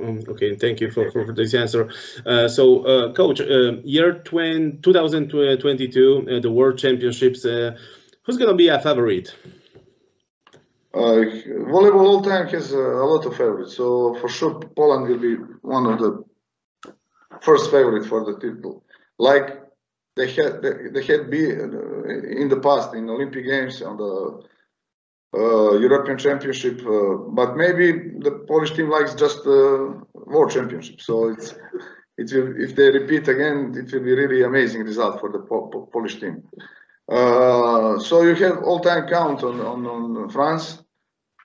Um, 0.00 0.22
okay, 0.28 0.54
thank 0.56 0.80
you 0.80 0.90
for, 0.90 1.10
for, 1.10 1.32
this 1.32 1.54
answer. 1.54 1.90
Uh, 2.24 2.48
so, 2.48 2.84
uh, 2.84 3.12
coach, 3.12 3.40
uh, 3.40 3.72
year 3.82 4.12
20, 4.12 4.78
2022, 4.78 6.28
uh, 6.30 6.40
the 6.40 6.50
World 6.50 6.78
Championships, 6.78 7.44
uh, 7.44 7.76
who's 8.22 8.36
going 8.36 8.50
to 8.50 8.56
be 8.56 8.68
a 8.68 8.80
favorite? 8.80 9.34
volleyball 10.94 12.06
all 12.06 12.22
time 12.22 12.48
has 12.48 12.72
a 12.72 12.78
lot 12.78 13.26
of 13.26 13.36
favorites. 13.36 13.76
So, 13.76 14.14
for 14.20 14.28
sure, 14.28 14.60
Poland 14.76 15.08
will 15.08 15.18
be 15.18 15.34
one 15.62 15.86
of 15.86 15.98
the 15.98 16.24
first 17.42 17.70
favorite 17.70 18.06
for 18.06 18.24
the 18.24 18.34
title. 18.34 18.84
Like 19.18 19.67
they 20.18 20.28
had 20.38 20.52
they, 20.62 20.74
they 20.94 21.04
had 21.12 21.30
been 21.30 21.74
uh, 21.74 22.40
in 22.42 22.48
the 22.48 22.60
past 22.60 22.94
in 22.94 23.08
Olympic 23.08 23.44
Games 23.52 23.82
on 23.82 23.96
the 23.96 24.14
uh, 25.34 25.72
European 25.86 26.18
Championship, 26.18 26.80
uh, 26.86 27.14
but 27.38 27.56
maybe 27.56 27.86
the 28.26 28.32
Polish 28.48 28.72
team 28.72 28.88
likes 28.96 29.14
just 29.14 29.44
the 29.44 29.62
World 30.14 30.50
Championship. 30.50 31.00
So 31.00 31.28
it's 31.32 31.54
it 32.20 32.32
will, 32.32 32.50
if 32.66 32.74
they 32.74 32.88
repeat 32.90 33.28
again, 33.28 33.74
it 33.76 33.92
will 33.92 34.04
be 34.10 34.14
really 34.22 34.42
amazing 34.42 34.82
result 34.82 35.20
for 35.20 35.30
the 35.30 35.38
po 35.38 35.68
po 35.68 35.88
Polish 35.92 36.16
team. 36.20 36.42
Uh, 37.08 37.98
so 37.98 38.22
you 38.22 38.34
have 38.34 38.58
all-time 38.64 39.08
count 39.08 39.42
on, 39.42 39.60
on, 39.60 39.86
on 39.86 40.28
France, 40.28 40.82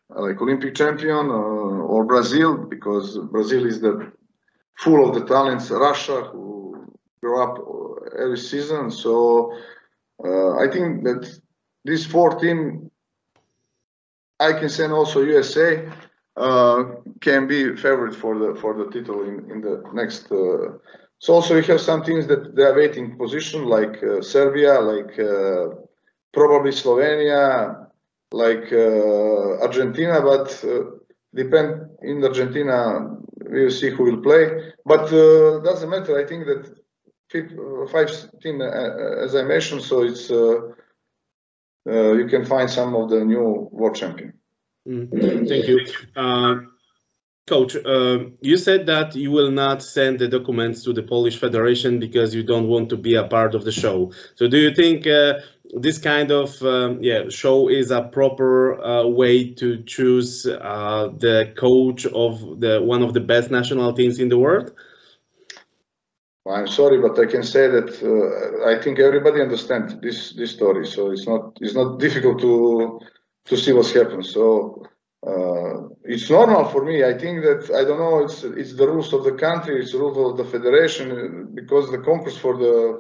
like 0.10 0.42
Olympic 0.42 0.76
champion, 0.76 1.30
uh, 1.30 1.94
or 1.94 2.04
Brazil, 2.04 2.58
because 2.58 3.18
Brazil 3.32 3.66
is 3.66 3.80
the 3.80 4.12
full 4.78 5.08
of 5.08 5.14
the 5.16 5.26
talents. 5.26 5.70
Russia, 5.70 6.24
who 6.32 6.44
grew 7.22 7.42
up 7.42 7.56
every 8.18 8.38
season. 8.38 8.92
So 8.92 9.54
uh, 10.24 10.58
I 10.58 10.68
think 10.72 11.04
that 11.04 11.40
this 11.86 12.06
four 12.06 12.36
team, 12.40 12.90
I 14.40 14.54
can 14.54 14.70
say 14.70 14.88
also 14.88 15.22
USA, 15.24 15.90
uh, 16.36 16.84
can 17.22 17.48
be 17.48 17.76
favorite 17.76 18.16
for 18.16 18.38
the 18.38 18.56
for 18.60 18.74
the 18.74 18.86
title 18.86 19.24
in 19.24 19.50
in 19.52 19.62
the 19.62 19.84
next. 19.94 20.32
Uh, 20.32 20.78
so 21.20 21.34
also 21.36 21.56
we 21.56 21.64
have 21.64 21.80
some 21.80 22.04
teams 22.04 22.28
that 22.28 22.56
they 22.56 22.64
are 22.64 22.76
waiting 22.76 23.18
position 23.18 23.66
like 23.66 24.02
uh, 24.04 24.22
Serbia, 24.22 24.80
like 24.80 25.18
uh, 25.20 25.76
probably 26.34 26.72
Slovenia, 26.72 27.88
like 28.32 28.72
uh, 28.74 29.62
Argentina, 29.62 30.22
but 30.22 30.50
depend 31.34 31.90
in 32.02 32.24
Argentina 32.24 33.16
we 33.50 33.64
will 33.64 33.72
see 33.72 33.90
who 33.90 34.04
will 34.04 34.22
play. 34.22 34.74
But 34.86 35.10
doesn't 35.64 35.90
matter. 35.90 36.20
I 36.20 36.26
think 36.26 36.46
that 36.48 36.83
five 37.92 38.10
team 38.42 38.62
as 38.62 39.36
I 39.36 39.44
mentioned, 39.44 39.82
so 39.84 40.04
it's 40.04 40.30
you 40.30 42.28
can 42.30 42.46
find 42.46 42.70
some 42.70 42.96
of 42.96 43.10
the 43.10 43.26
new 43.26 43.70
world 43.72 43.96
champion. 43.96 44.34
Mm, 44.88 45.48
thank 45.48 45.68
you. 45.68 45.86
Uh, 46.16 46.56
Coach, 47.46 47.76
uh, 47.76 48.20
you 48.40 48.56
said 48.56 48.86
that 48.86 49.16
you 49.18 49.30
will 49.30 49.52
not 49.52 49.84
send 49.84 50.20
the 50.20 50.30
documents 50.30 50.84
to 50.86 50.94
the 50.94 51.04
Polish 51.04 51.38
Federation 51.38 52.00
because 52.00 52.34
you 52.34 52.42
don't 52.42 52.70
want 52.70 52.88
to 52.90 52.98
be 52.98 53.16
a 53.16 53.28
part 53.28 53.54
of 53.54 53.66
the 53.66 53.72
show. 53.72 54.14
So, 54.36 54.48
do 54.48 54.58
you 54.58 54.74
think 54.74 55.06
uh, 55.06 55.40
this 55.74 55.98
kind 55.98 56.32
of 56.32 56.62
um, 56.64 57.00
yeah 57.02 57.28
show 57.28 57.68
is 57.68 57.92
a 57.92 58.02
proper 58.02 58.82
uh, 58.82 59.08
way 59.08 59.54
to 59.56 59.84
choose 59.84 60.46
uh, 60.46 61.10
the 61.18 61.54
coach 61.58 62.06
of 62.06 62.62
the 62.62 62.82
one 62.82 63.04
of 63.04 63.14
the 63.14 63.20
best 63.20 63.52
national 63.52 63.92
teams 63.92 64.20
in 64.20 64.30
the 64.30 64.38
world? 64.38 64.72
I'm 66.46 66.68
sorry, 66.68 67.00
but 67.00 67.18
I 67.18 67.26
can 67.26 67.44
say 67.44 67.68
that 67.68 67.90
uh, 68.04 68.70
I 68.70 68.82
think 68.82 69.00
everybody 69.00 69.42
understands 69.42 69.98
this 70.02 70.34
this 70.34 70.52
story. 70.52 70.86
So 70.86 71.12
it's 71.12 71.26
not 71.26 71.58
it's 71.62 71.74
not 71.74 72.00
difficult 72.00 72.40
to 72.42 73.00
to 73.46 73.58
see 73.58 73.72
what's 73.72 73.94
happened. 73.94 74.26
So 74.26 74.84
uh, 75.26 75.88
it's 76.04 76.30
normal 76.30 76.66
for 76.66 76.84
me. 76.84 77.06
I 77.06 77.18
think 77.18 77.44
that 77.44 77.72
I 77.74 77.86
don't 77.86 78.00
know. 78.00 78.24
It's 78.26 78.44
it's 78.44 78.74
the 78.74 78.88
rules 78.88 79.14
of 79.14 79.24
the 79.24 79.34
country. 79.34 79.82
It's 79.82 79.94
the 79.94 80.00
rules 80.00 80.18
of 80.18 80.38
the 80.38 80.52
federation 80.52 81.52
because 81.56 81.90
the 81.92 82.00
concourse 82.00 82.38
for 82.38 82.58
the 82.58 83.00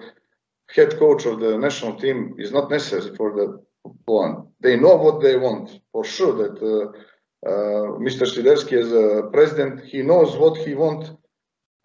head 0.73 0.97
coach 0.97 1.25
of 1.25 1.41
the 1.41 1.57
national 1.57 1.95
team 1.95 2.35
is 2.37 2.53
not 2.53 2.71
necessary 2.71 3.13
for 3.15 3.33
the 3.35 3.61
one. 4.05 4.47
They 4.61 4.77
know 4.77 4.95
what 4.95 5.21
they 5.21 5.35
want 5.35 5.81
for 5.91 6.05
sure. 6.05 6.33
That 6.41 6.57
uh, 6.63 6.97
uh, 7.45 7.99
Mr. 7.99 8.23
Swiderski 8.25 8.79
as 8.79 8.91
a 8.93 9.29
president, 9.31 9.83
he 9.83 10.01
knows 10.01 10.37
what 10.37 10.57
he 10.57 10.75
wants. 10.75 11.11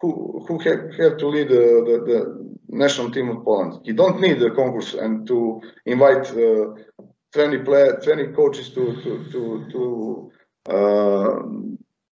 Who 0.01 0.45
who 0.47 0.59
have, 0.59 0.93
have 0.95 1.17
to 1.17 1.27
lead 1.27 1.49
the, 1.49 1.65
the, 1.87 1.95
the, 2.09 2.49
national 2.69 3.11
team 3.11 3.29
of 3.29 3.43
Poland? 3.43 3.81
He 3.83 3.93
don't 3.93 4.21
need 4.21 4.39
the 4.39 4.51
concourse 4.51 4.93
and 4.93 5.27
to 5.27 5.61
invite 5.85 6.31
uh, 6.31 6.73
20 7.33 7.57
player, 7.59 7.99
20 8.01 8.27
coaches 8.33 8.69
to 8.69 8.95
to 9.03 9.25
to 9.31 9.41
to 9.71 10.31
uh, 10.69 11.39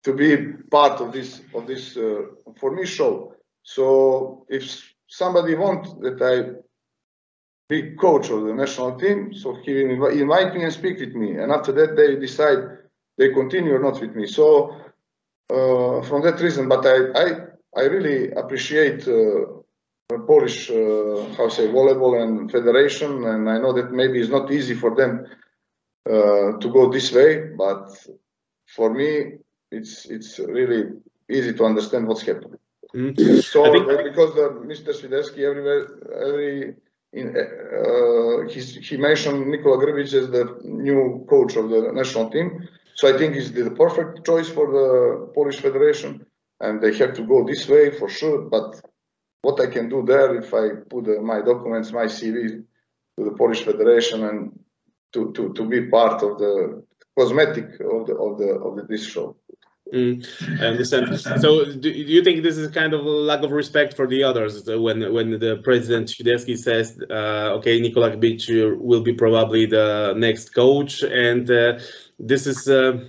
to 0.04 0.14
be 0.14 0.54
part 0.70 1.02
of 1.02 1.12
this 1.12 1.42
of 1.54 1.68
this 1.68 1.98
uh, 1.98 2.22
for 2.60 2.72
me 2.72 2.86
show. 2.86 3.34
So 3.64 4.46
if 4.50 4.94
somebody 5.08 5.56
wants 5.56 5.94
that 6.02 6.22
I 6.22 6.62
be 7.70 7.96
coach 7.96 8.30
of 8.30 8.44
the 8.44 8.54
national 8.54 9.00
team, 9.00 9.34
so 9.34 9.56
he 9.64 9.82
invite 9.82 10.54
me 10.54 10.64
and 10.64 10.74
speak 10.74 11.00
with 11.00 11.14
me, 11.14 11.38
and 11.38 11.52
after 11.52 11.72
that 11.72 11.96
they 11.96 12.16
decide 12.16 12.60
they 13.18 13.34
continue 13.34 13.74
or 13.76 13.80
not 13.80 14.02
with 14.02 14.16
me. 14.16 14.28
So 14.28 14.76
uh, 15.50 16.02
from 16.02 16.22
that 16.24 16.40
reason, 16.42 16.68
but 16.68 16.86
I 16.86 16.98
I 17.24 17.26
I 17.76 17.84
really 17.84 18.32
appreciate 18.32 19.08
uh, 19.08 20.18
Polish, 20.28 20.70
uh, 20.70 21.34
how 21.38 21.48
say, 21.50 21.68
volleyball 21.68 22.22
and 22.22 22.52
federation, 22.52 23.24
and 23.26 23.50
I 23.50 23.58
know 23.60 23.74
that 23.74 23.92
maybe 23.92 24.20
it's 24.20 24.30
not 24.30 24.52
easy 24.52 24.76
for 24.76 24.96
them 24.96 25.26
uh, 26.06 26.58
to 26.60 26.70
go 26.72 26.90
this 26.90 27.12
way, 27.14 27.52
but 27.58 27.90
for 28.68 28.94
me, 28.94 29.38
it's 29.72 30.06
it's 30.06 30.40
really 30.40 30.90
easy 31.30 31.54
to 31.54 31.64
understand 31.64 32.08
what's 32.08 32.24
happening. 32.24 32.60
Mm. 32.94 33.44
So 33.44 33.72
think... 33.72 33.88
because 34.04 34.36
the, 34.36 34.50
Mr. 34.66 34.90
Swiderski 34.94 35.40
everywhere, 35.50 35.84
every 36.28 36.76
in, 37.14 37.36
uh, 37.36 38.48
he 38.50 38.98
mentioned 38.98 39.48
Nikola 39.48 39.78
Grbic 39.78 40.14
as 40.14 40.30
the 40.30 40.60
new 40.64 41.26
coach 41.30 41.56
of 41.56 41.70
the 41.70 41.92
national 41.94 42.30
team. 42.30 42.68
So 42.96 43.14
I 43.14 43.18
think 43.18 43.36
he's 43.36 43.52
the 43.52 43.72
perfect 43.72 44.26
choice 44.26 44.50
for 44.50 44.68
the 44.72 45.32
Polish 45.34 45.60
Federation, 45.60 46.26
and 46.62 46.82
they 46.82 46.94
have 46.96 47.14
to 47.14 47.24
go 47.24 47.44
this 47.44 47.68
way 47.68 47.92
for 47.92 48.08
sure. 48.08 48.44
But 48.44 48.82
what 49.42 49.60
I 49.60 49.68
can 49.68 49.90
do 49.90 50.04
there 50.06 50.36
if 50.36 50.54
I 50.54 50.70
put 50.90 51.08
uh, 51.08 51.22
my 51.22 51.42
documents, 51.42 51.92
my 51.92 52.06
CV 52.06 52.64
to 53.18 53.26
the 53.26 53.32
Polish 53.32 53.64
Federation 53.64 54.24
and 54.24 54.60
to, 55.14 55.32
to, 55.34 55.54
to 55.54 55.68
be 55.68 55.90
part 55.90 56.24
of 56.24 56.38
the 56.38 56.84
cosmetic 57.18 57.66
of 57.82 58.08
the 58.08 58.16
of 58.16 58.38
the 58.38 58.50
of 58.66 58.76
the, 58.78 58.84
this 58.88 59.06
show. 59.06 59.36
Mm, 59.94 60.26
I 60.62 60.68
understand. 60.68 61.20
So, 61.20 61.66
do, 61.66 61.80
do, 61.82 61.90
you 61.90 62.24
think 62.24 62.44
this 62.44 62.58
is 62.58 62.72
kind 62.72 62.94
of 62.94 63.06
a 63.06 63.10
lack 63.10 63.44
of 63.44 63.52
respect 63.52 63.94
for 63.94 64.08
the 64.08 64.24
others 64.24 64.64
when 64.66 65.14
when 65.14 65.32
the 65.32 65.60
president 65.66 66.08
Swiderski 66.08 66.58
says, 66.58 66.98
uh, 67.10 67.58
"Okay, 67.58 67.82
Nikola 67.82 68.12
Grbic 68.12 68.80
will 68.80 69.02
be 69.02 69.14
probably 69.14 69.66
the 69.66 70.14
next 70.16 70.54
coach," 70.56 71.04
and 71.04 71.50
uh, 71.52 71.80
this 72.20 72.48
is. 72.48 72.70
Uh, 72.70 73.06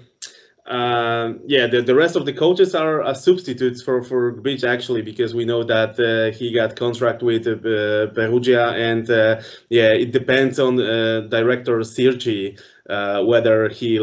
uh, 0.66 1.32
yeah, 1.46 1.66
the, 1.66 1.82
the 1.82 1.94
rest 1.94 2.14
of 2.14 2.24
the 2.24 2.32
coaches 2.32 2.74
are 2.74 3.02
uh, 3.02 3.14
substitutes 3.14 3.82
for 3.82 4.02
for 4.02 4.32
Grbic 4.32 4.62
actually 4.62 5.02
because 5.02 5.34
we 5.34 5.44
know 5.44 5.64
that 5.64 5.98
uh, 5.98 6.36
he 6.36 6.52
got 6.52 6.76
contract 6.76 7.22
with 7.22 7.48
uh, 7.48 8.06
Perugia 8.14 8.68
and 8.68 9.10
uh, 9.10 9.40
yeah, 9.70 9.92
it 9.92 10.12
depends 10.12 10.60
on 10.60 10.80
uh, 10.80 11.22
director 11.28 11.78
Sirci 11.80 12.60
whether 13.26 13.68
he 13.68 13.94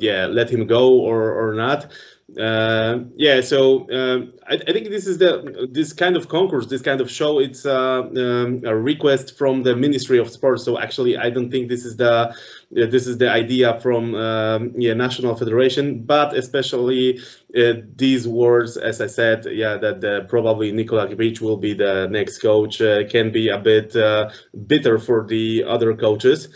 yeah 0.00 0.26
let 0.26 0.50
him 0.50 0.66
go 0.66 0.92
or 1.00 1.32
or 1.32 1.54
not. 1.54 1.90
Uh, 2.36 3.04
yeah, 3.16 3.40
so 3.40 3.90
um, 3.90 4.34
I, 4.46 4.54
I, 4.56 4.72
think 4.72 4.90
this 4.90 5.06
is 5.06 5.16
the 5.16 5.66
this 5.72 5.94
kind 5.94 6.14
of 6.14 6.28
concourse, 6.28 6.66
this 6.66 6.82
kind 6.82 7.00
of 7.00 7.10
show. 7.10 7.38
It's 7.38 7.64
uh, 7.64 8.02
um, 8.02 8.62
a 8.66 8.76
request 8.76 9.38
from 9.38 9.62
the 9.62 9.74
Ministry 9.74 10.18
of 10.18 10.28
Sports. 10.28 10.62
So 10.62 10.78
actually, 10.78 11.16
I 11.16 11.30
don't 11.30 11.50
think 11.50 11.70
this 11.70 11.86
is 11.86 11.96
the 11.96 12.34
this 12.70 13.06
is 13.06 13.16
the 13.16 13.30
idea 13.30 13.80
from 13.80 14.14
um, 14.14 14.74
yeah 14.76 14.92
national 14.92 15.36
federation, 15.36 16.02
but 16.02 16.36
especially 16.36 17.18
uh, 17.56 17.72
these 17.96 18.28
words, 18.28 18.76
as 18.76 19.00
I 19.00 19.06
said, 19.06 19.46
yeah, 19.50 19.78
that 19.78 20.26
probably 20.28 20.70
Nikola 20.70 21.08
Grbic 21.08 21.40
will 21.40 21.56
be 21.56 21.72
the 21.72 22.08
next 22.10 22.42
coach 22.42 22.82
uh, 22.82 23.08
can 23.08 23.32
be 23.32 23.48
a 23.48 23.58
bit 23.58 23.96
uh, 23.96 24.28
bitter 24.66 24.98
for 24.98 25.26
the 25.26 25.64
other 25.66 25.96
coaches. 25.96 26.48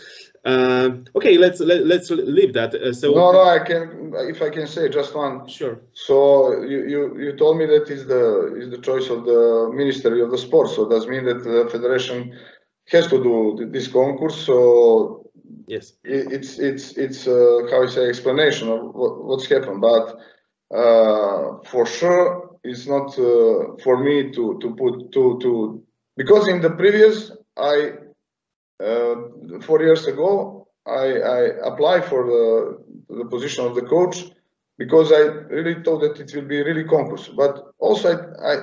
Uh, 0.45 0.97
okay, 1.15 1.37
let's 1.37 1.61
let, 1.61 1.85
let's 1.85 2.09
leave 2.09 2.53
that. 2.53 2.75
Uh, 2.75 2.91
so 2.91 3.13
no, 3.13 3.31
no, 3.31 3.43
I 3.43 3.59
can 3.59 4.13
if 4.13 4.41
I 4.41 4.49
can 4.49 4.67
say 4.67 4.89
just 4.89 5.15
one. 5.15 5.47
Sure. 5.47 5.79
So 5.93 6.61
you 6.63 6.85
you, 6.85 7.17
you 7.17 7.37
told 7.37 7.57
me 7.57 7.65
that 7.65 7.89
is 7.89 8.05
the 8.07 8.53
is 8.57 8.69
the 8.69 8.79
choice 8.79 9.09
of 9.09 9.23
the 9.23 9.71
Ministry 9.73 10.21
of 10.21 10.31
the 10.31 10.37
Sport. 10.37 10.69
So 10.71 10.89
does 10.89 11.07
mean 11.07 11.23
that 11.25 11.45
the 11.45 11.69
federation 11.71 12.37
has 12.89 13.07
to 13.07 13.23
do 13.23 13.69
this 13.71 13.87
concourse. 13.87 14.35
So 14.45 15.31
yes, 15.67 15.93
it, 16.03 16.33
it's 16.33 16.59
it's 16.59 16.97
it's 16.97 17.25
uh, 17.25 17.67
how 17.71 17.83
I 17.83 17.87
say 17.87 18.09
explanation 18.09 18.67
of 18.67 18.93
what, 18.93 19.23
what's 19.23 19.47
happened, 19.47 19.79
but 19.79 20.19
uh, 20.75 21.59
for 21.71 21.85
sure 21.85 22.57
it's 22.65 22.85
not 22.85 23.17
uh, 23.17 23.77
for 23.81 24.03
me 24.03 24.33
to 24.33 24.59
to 24.59 24.75
put 24.75 25.13
to 25.13 25.39
to 25.41 25.81
because 26.17 26.49
in 26.49 26.59
the 26.59 26.71
previous 26.71 27.31
I 27.55 27.93
four 29.61 29.81
years 29.81 30.05
ago, 30.07 30.67
I, 30.85 31.07
I 31.37 31.39
applied 31.69 32.05
for 32.05 32.25
the, 32.25 33.15
the 33.15 33.25
position 33.25 33.65
of 33.65 33.75
the 33.75 33.83
coach 33.83 34.25
because 34.77 35.11
I 35.11 35.21
really 35.57 35.83
thought 35.83 35.99
that 35.99 36.19
it 36.19 36.35
will 36.35 36.47
be 36.47 36.61
really 36.61 36.83
concourse. 36.83 37.29
But 37.29 37.73
also, 37.79 38.05
I, 38.13 38.53
I 38.53 38.55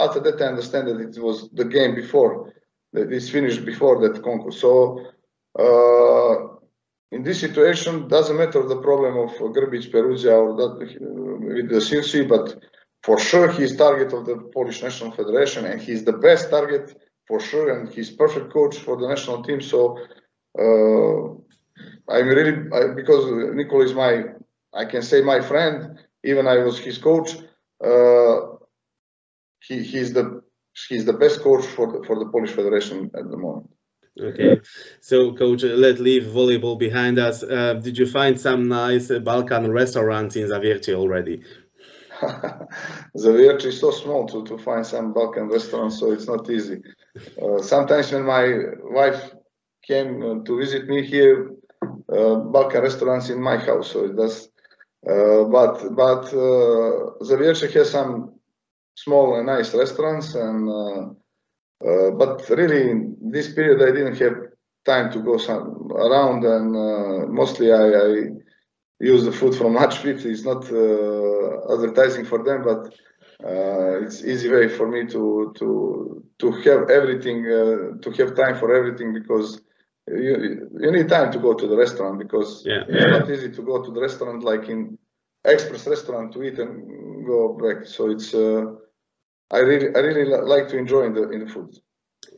after 0.00 0.20
that 0.20 0.40
I 0.40 0.46
understand 0.46 0.88
that 0.88 1.00
it 1.00 1.20
was 1.20 1.48
the 1.50 1.64
game 1.64 1.94
before 1.94 2.52
that 2.92 3.12
is 3.12 3.30
finished 3.30 3.64
before 3.64 4.00
that 4.00 4.22
concourse. 4.22 4.60
So 4.60 5.04
uh, 5.58 6.58
in 7.10 7.22
this 7.22 7.40
situation, 7.40 8.08
doesn't 8.08 8.36
matter 8.36 8.62
the 8.66 8.80
problem 8.80 9.16
of 9.16 9.30
Grbic, 9.54 9.90
Perugia, 9.90 10.34
or 10.34 10.56
that 10.56 10.78
with 10.78 11.68
the 11.68 11.80
Sirci, 11.80 12.28
but 12.28 12.62
for 13.02 13.18
sure 13.18 13.50
he's 13.50 13.76
target 13.76 14.12
of 14.12 14.26
the 14.26 14.36
Polish 14.54 14.82
National 14.82 15.10
Federation, 15.10 15.64
and 15.64 15.80
he's 15.80 16.04
the 16.04 16.12
best 16.12 16.50
target 16.50 16.94
for 17.28 17.38
sure, 17.38 17.78
and 17.78 17.88
he's 17.94 18.10
perfect 18.10 18.52
coach 18.52 18.78
for 18.78 18.96
the 18.96 19.06
national 19.06 19.42
team. 19.44 19.60
So 19.60 19.98
uh, 20.58 21.24
I'm 22.12 22.26
really 22.26 22.54
I, 22.72 22.94
because 22.94 23.54
Nikola 23.54 23.84
is 23.84 23.94
my 23.94 24.24
I 24.74 24.84
can 24.86 25.02
say 25.02 25.20
my 25.20 25.40
friend. 25.40 25.98
Even 26.24 26.48
I 26.48 26.56
was 26.58 26.78
his 26.78 26.98
coach. 26.98 27.36
Uh, 27.84 28.56
he, 29.60 29.82
he's 29.82 30.12
the 30.12 30.42
he's 30.88 31.04
the 31.04 31.12
best 31.12 31.40
coach 31.42 31.64
for 31.64 31.86
the 31.92 32.04
for 32.06 32.18
the 32.18 32.26
Polish 32.26 32.52
Federation 32.52 33.10
at 33.14 33.30
the 33.30 33.36
moment. 33.36 33.70
Okay, 34.20 34.60
so 35.00 35.32
coach, 35.34 35.62
let's 35.62 36.00
leave 36.00 36.24
volleyball 36.24 36.76
behind 36.76 37.20
us. 37.20 37.44
Uh, 37.44 37.74
did 37.74 37.96
you 37.96 38.06
find 38.06 38.40
some 38.40 38.66
nice 38.66 39.12
Balkan 39.20 39.70
restaurants 39.70 40.34
in 40.34 40.48
Zawiercie 40.48 40.94
already? 40.94 41.44
Zawiercie 43.16 43.66
is 43.66 43.78
so 43.78 43.92
small 43.92 44.26
to, 44.26 44.44
to 44.44 44.58
find 44.58 44.84
some 44.84 45.12
Balkan 45.12 45.48
restaurants, 45.48 46.00
so 46.00 46.10
it's 46.10 46.26
not 46.26 46.50
easy. 46.50 46.82
Uh, 47.40 47.62
sometimes 47.62 48.12
when 48.12 48.24
my 48.24 48.44
wife 48.82 49.32
came 49.86 50.22
uh, 50.22 50.44
to 50.44 50.58
visit 50.58 50.86
me 50.88 51.04
here, 51.04 51.50
uh, 51.82 52.36
Balkan 52.36 52.82
restaurants 52.82 53.30
in 53.30 53.40
my 53.40 53.56
house, 53.56 53.92
so 53.92 54.04
it 54.04 54.16
does. 54.16 54.48
Uh, 55.08 55.44
but 55.44 55.94
but 55.94 56.24
uh, 56.34 57.14
Zawiercie 57.22 57.72
has 57.72 57.90
some 57.90 58.34
small 58.94 59.36
and 59.36 59.46
nice 59.46 59.74
restaurants, 59.74 60.34
and 60.34 60.68
uh, 60.68 62.10
but 62.10 62.48
really 62.50 62.90
in 62.90 63.16
this 63.20 63.52
period 63.52 63.80
I 63.82 63.92
didn't 63.92 64.18
have 64.18 64.36
time 64.84 65.12
to 65.12 65.20
go 65.20 65.38
some 65.38 65.90
around, 65.92 66.44
and 66.44 66.72
mostly 67.32 67.72
I, 67.72 67.86
I 68.06 68.26
use 69.00 69.24
the 69.24 69.32
food 69.32 69.54
from 69.54 69.74
Match 69.74 69.98
Fit. 69.98 70.24
It's 70.26 70.44
not 70.44 70.64
advertising 71.72 72.24
for 72.24 72.42
them, 72.42 72.64
but 72.64 72.92
uh, 73.44 74.02
it's 74.02 74.24
easy 74.24 74.50
way 74.50 74.68
for 74.68 74.88
me 74.88 75.06
to 75.06 75.52
to 75.56 76.24
to 76.38 76.50
have 76.50 76.90
everything, 76.90 77.46
uh, 77.46 77.98
to 78.02 78.10
have 78.18 78.34
time 78.34 78.56
for 78.56 78.74
everything 78.74 79.12
because 79.12 79.60
you 80.08 80.68
you 80.80 80.90
need 80.90 81.08
time 81.08 81.30
to 81.30 81.38
go 81.38 81.54
to 81.54 81.66
the 81.66 81.76
restaurant 81.76 82.18
because 82.18 82.64
yeah. 82.66 82.84
it's 82.88 83.10
not 83.10 83.30
easy 83.30 83.50
to 83.52 83.62
go 83.62 83.82
to 83.82 83.90
the 83.92 84.00
restaurant 84.00 84.42
like 84.42 84.68
in 84.68 84.98
express 85.44 85.86
restaurant 85.86 86.32
to 86.32 86.42
eat 86.42 86.58
and 86.58 87.26
go 87.26 87.54
back. 87.54 87.86
So 87.86 88.10
it's 88.10 88.34
uh, 88.34 88.64
I 89.50 89.58
really 89.58 89.94
I 89.94 90.00
really 90.00 90.24
like 90.24 90.68
to 90.68 90.76
enjoy 90.76 91.04
in 91.04 91.14
the 91.14 91.30
in 91.30 91.40
the 91.46 91.52
food. 91.52 91.78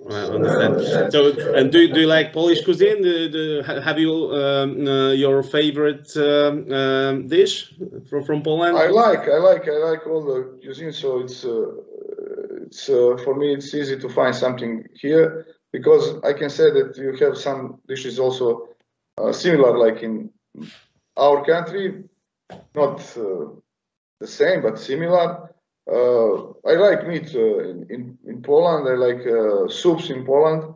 I 0.08 0.12
understand. 0.12 1.12
So, 1.12 1.54
and 1.54 1.70
do, 1.70 1.92
do 1.92 2.00
you 2.00 2.06
like 2.06 2.32
Polish 2.32 2.64
cuisine? 2.64 3.02
Do, 3.02 3.28
do, 3.28 3.62
have 3.62 3.98
you 3.98 4.32
um, 4.32 4.86
uh, 4.86 5.10
your 5.10 5.42
favorite 5.42 6.16
um, 6.16 6.72
um, 6.72 7.28
dish 7.28 7.74
from, 8.08 8.24
from 8.24 8.42
Poland? 8.42 8.76
I 8.76 8.88
like, 8.88 9.28
I 9.28 9.38
like, 9.38 9.68
I 9.68 9.76
like 9.90 10.06
all 10.06 10.24
the 10.24 10.58
cuisine. 10.62 10.92
So 10.92 11.20
it's 11.20 11.44
uh, 11.44 11.66
it's 12.62 12.88
uh, 12.88 13.16
for 13.24 13.34
me 13.36 13.52
it's 13.52 13.74
easy 13.74 13.98
to 13.98 14.08
find 14.08 14.34
something 14.34 14.84
here 14.94 15.46
because 15.72 16.16
I 16.24 16.32
can 16.32 16.50
say 16.50 16.70
that 16.70 16.96
you 16.96 17.12
have 17.24 17.36
some 17.36 17.80
dishes 17.86 18.18
also 18.18 18.68
uh, 19.18 19.32
similar, 19.32 19.76
like 19.76 20.02
in 20.02 20.30
our 21.16 21.44
country, 21.44 22.04
not 22.74 23.00
uh, 23.16 23.46
the 24.20 24.26
same 24.26 24.62
but 24.62 24.78
similar. 24.78 25.49
Uh, 25.90 26.52
I 26.68 26.74
like 26.74 27.06
meat 27.06 27.34
uh, 27.34 27.58
in, 27.70 27.86
in, 27.90 28.18
in 28.26 28.42
Poland. 28.42 28.88
I 28.88 28.94
like 28.94 29.26
uh, 29.26 29.68
soups 29.68 30.10
in 30.10 30.24
Poland. 30.24 30.74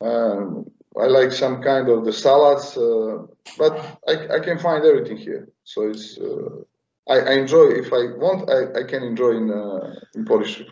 Um, 0.00 0.70
I 0.98 1.06
like 1.06 1.32
some 1.32 1.62
kind 1.62 1.88
of 1.88 2.04
the 2.04 2.12
salads, 2.12 2.74
but 3.58 3.98
I, 4.08 4.36
I 4.36 4.40
can 4.40 4.58
find 4.58 4.82
everything 4.84 5.18
here. 5.18 5.48
So 5.64 5.88
it's 5.90 6.18
I, 7.08 7.18
I 7.20 7.32
enjoy. 7.32 7.66
If 7.84 7.92
I 7.92 8.16
want, 8.16 8.50
I, 8.50 8.80
I 8.80 8.82
can 8.84 9.02
enjoy 9.02 9.32
in 9.32 9.50
in 10.14 10.24
Polish 10.24 10.62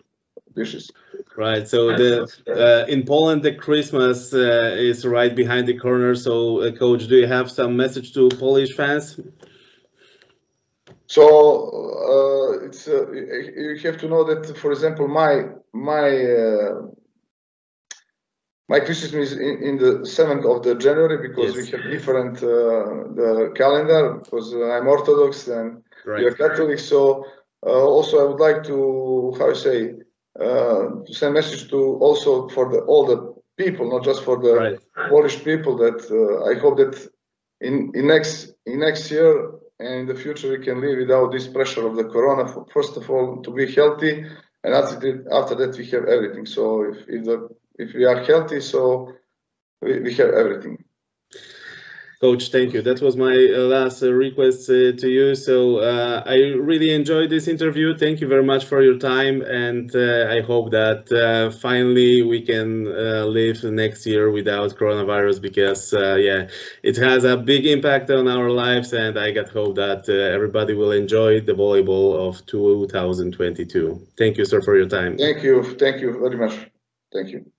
dishes. 0.54 0.90
Right. 1.36 1.68
So 1.68 1.96
the 1.96 2.26
uh, 2.48 2.86
in 2.86 3.04
Poland, 3.04 3.42
the 3.42 3.54
Christmas 3.54 4.32
uh, 4.32 4.74
is 4.76 5.04
right 5.04 5.34
behind 5.34 5.66
the 5.66 5.78
corner. 5.78 6.14
So, 6.14 6.60
uh, 6.60 6.72
coach, 6.72 7.06
do 7.06 7.16
you 7.16 7.26
have 7.26 7.50
some 7.50 7.76
message 7.76 8.12
to 8.14 8.28
Polish 8.28 8.72
fans? 8.74 9.20
So 11.06 11.24
uh, 12.08 12.66
it's 12.66 12.88
uh, 12.88 13.10
you 13.12 13.78
have 13.84 13.98
to 13.98 14.08
know 14.08 14.24
that, 14.24 14.56
for 14.56 14.72
example, 14.72 15.06
my 15.06 15.44
my 15.72 16.08
uh, 16.24 16.82
my 18.68 18.80
Christmas 18.80 19.12
is 19.12 19.32
in, 19.32 19.62
in 19.62 19.76
the 19.76 20.06
seventh 20.06 20.46
of 20.46 20.62
the 20.62 20.74
January 20.76 21.28
because 21.28 21.54
yes. 21.54 21.56
we 21.56 21.70
have 21.72 21.90
different 21.90 22.36
uh, 22.38 23.12
the 23.20 23.52
calendar 23.54 24.14
because 24.14 24.54
I'm 24.54 24.88
Orthodox 24.88 25.48
and 25.48 25.82
right. 26.06 26.22
you're 26.22 26.34
Catholic. 26.34 26.78
So 26.78 27.26
uh, 27.66 27.68
also 27.68 28.20
I 28.20 28.28
would 28.30 28.40
like 28.40 28.64
to 28.64 29.34
how 29.38 29.50
I 29.50 29.54
say 29.54 29.92
uh, 30.40 31.04
to 31.06 31.12
send 31.12 31.34
message 31.34 31.68
to 31.68 31.98
also 32.00 32.48
for 32.48 32.70
the 32.70 32.78
all 32.80 33.04
the 33.04 33.34
people, 33.58 33.90
not 33.90 34.04
just 34.04 34.24
for 34.24 34.38
the 34.38 34.54
right. 34.54 34.80
Polish 35.10 35.44
people. 35.44 35.76
That 35.76 36.00
I 36.50 36.58
hope 36.58 36.78
that 36.78 37.10
in 37.60 37.92
in 37.94 38.06
next 38.06 38.54
in 38.64 38.80
next 38.80 39.10
year 39.10 39.50
and 39.80 39.94
in 40.00 40.06
the 40.06 40.14
future 40.14 40.50
we 40.50 40.64
can 40.64 40.80
live 40.80 40.98
without 40.98 41.32
this 41.32 41.46
pressure 41.46 41.86
of 41.86 41.96
the 41.96 42.04
corona. 42.04 42.52
First 42.72 42.96
of 42.96 43.10
all, 43.10 43.42
to 43.42 43.50
be 43.50 43.72
healthy, 43.72 44.24
and 44.62 44.74
after, 44.74 45.26
after 45.32 45.54
that 45.56 45.76
we 45.76 45.86
have 45.86 46.04
everything. 46.04 46.46
So 46.46 46.84
if 46.84 46.98
if, 47.08 47.24
the, 47.24 47.48
if 47.78 47.94
we 47.94 48.04
are 48.04 48.22
healthy, 48.24 48.60
so 48.60 49.12
we, 49.82 50.00
we 50.00 50.14
have 50.14 50.30
everything. 50.30 50.84
Coach, 52.24 52.48
thank 52.48 52.72
you. 52.72 52.80
That 52.80 53.02
was 53.02 53.18
my 53.18 53.34
uh, 53.34 53.58
last 53.76 54.02
uh, 54.02 54.10
request 54.10 54.70
uh, 54.70 54.96
to 55.02 55.08
you. 55.10 55.34
So 55.34 55.56
I 56.34 56.36
really 56.70 56.90
enjoyed 56.94 57.28
this 57.28 57.48
interview. 57.48 57.98
Thank 57.98 58.22
you 58.22 58.28
very 58.28 58.42
much 58.42 58.64
for 58.64 58.82
your 58.82 58.98
time, 58.98 59.42
and 59.42 59.90
I 60.36 60.40
hope 60.40 60.70
that 60.70 61.02
finally 61.60 62.22
we 62.22 62.40
can 62.40 62.84
live 63.38 63.62
next 63.64 64.06
year 64.06 64.30
without 64.30 64.70
coronavirus 64.70 65.42
because 65.42 65.92
yeah, 65.92 66.48
it 66.82 66.96
has 66.96 67.24
a 67.24 67.36
big 67.36 67.66
impact 67.66 68.10
on 68.10 68.26
our 68.26 68.48
lives, 68.48 68.94
and 68.94 69.18
I 69.18 69.30
got 69.32 69.50
hope 69.50 69.74
that 69.76 70.08
everybody 70.08 70.72
will 70.72 70.92
enjoy 70.92 71.42
the 71.42 71.52
volleyball 71.52 72.26
of 72.26 72.46
2022. 72.46 74.06
Thank 74.16 74.38
you, 74.38 74.46
sir, 74.46 74.62
for 74.62 74.74
your 74.78 74.88
time. 74.88 75.18
Thank 75.18 75.42
you. 75.42 75.62
Thank 75.76 76.00
you 76.00 76.10
very 76.18 76.38
much. 76.38 76.56
Thank 77.12 77.28
you. 77.32 77.53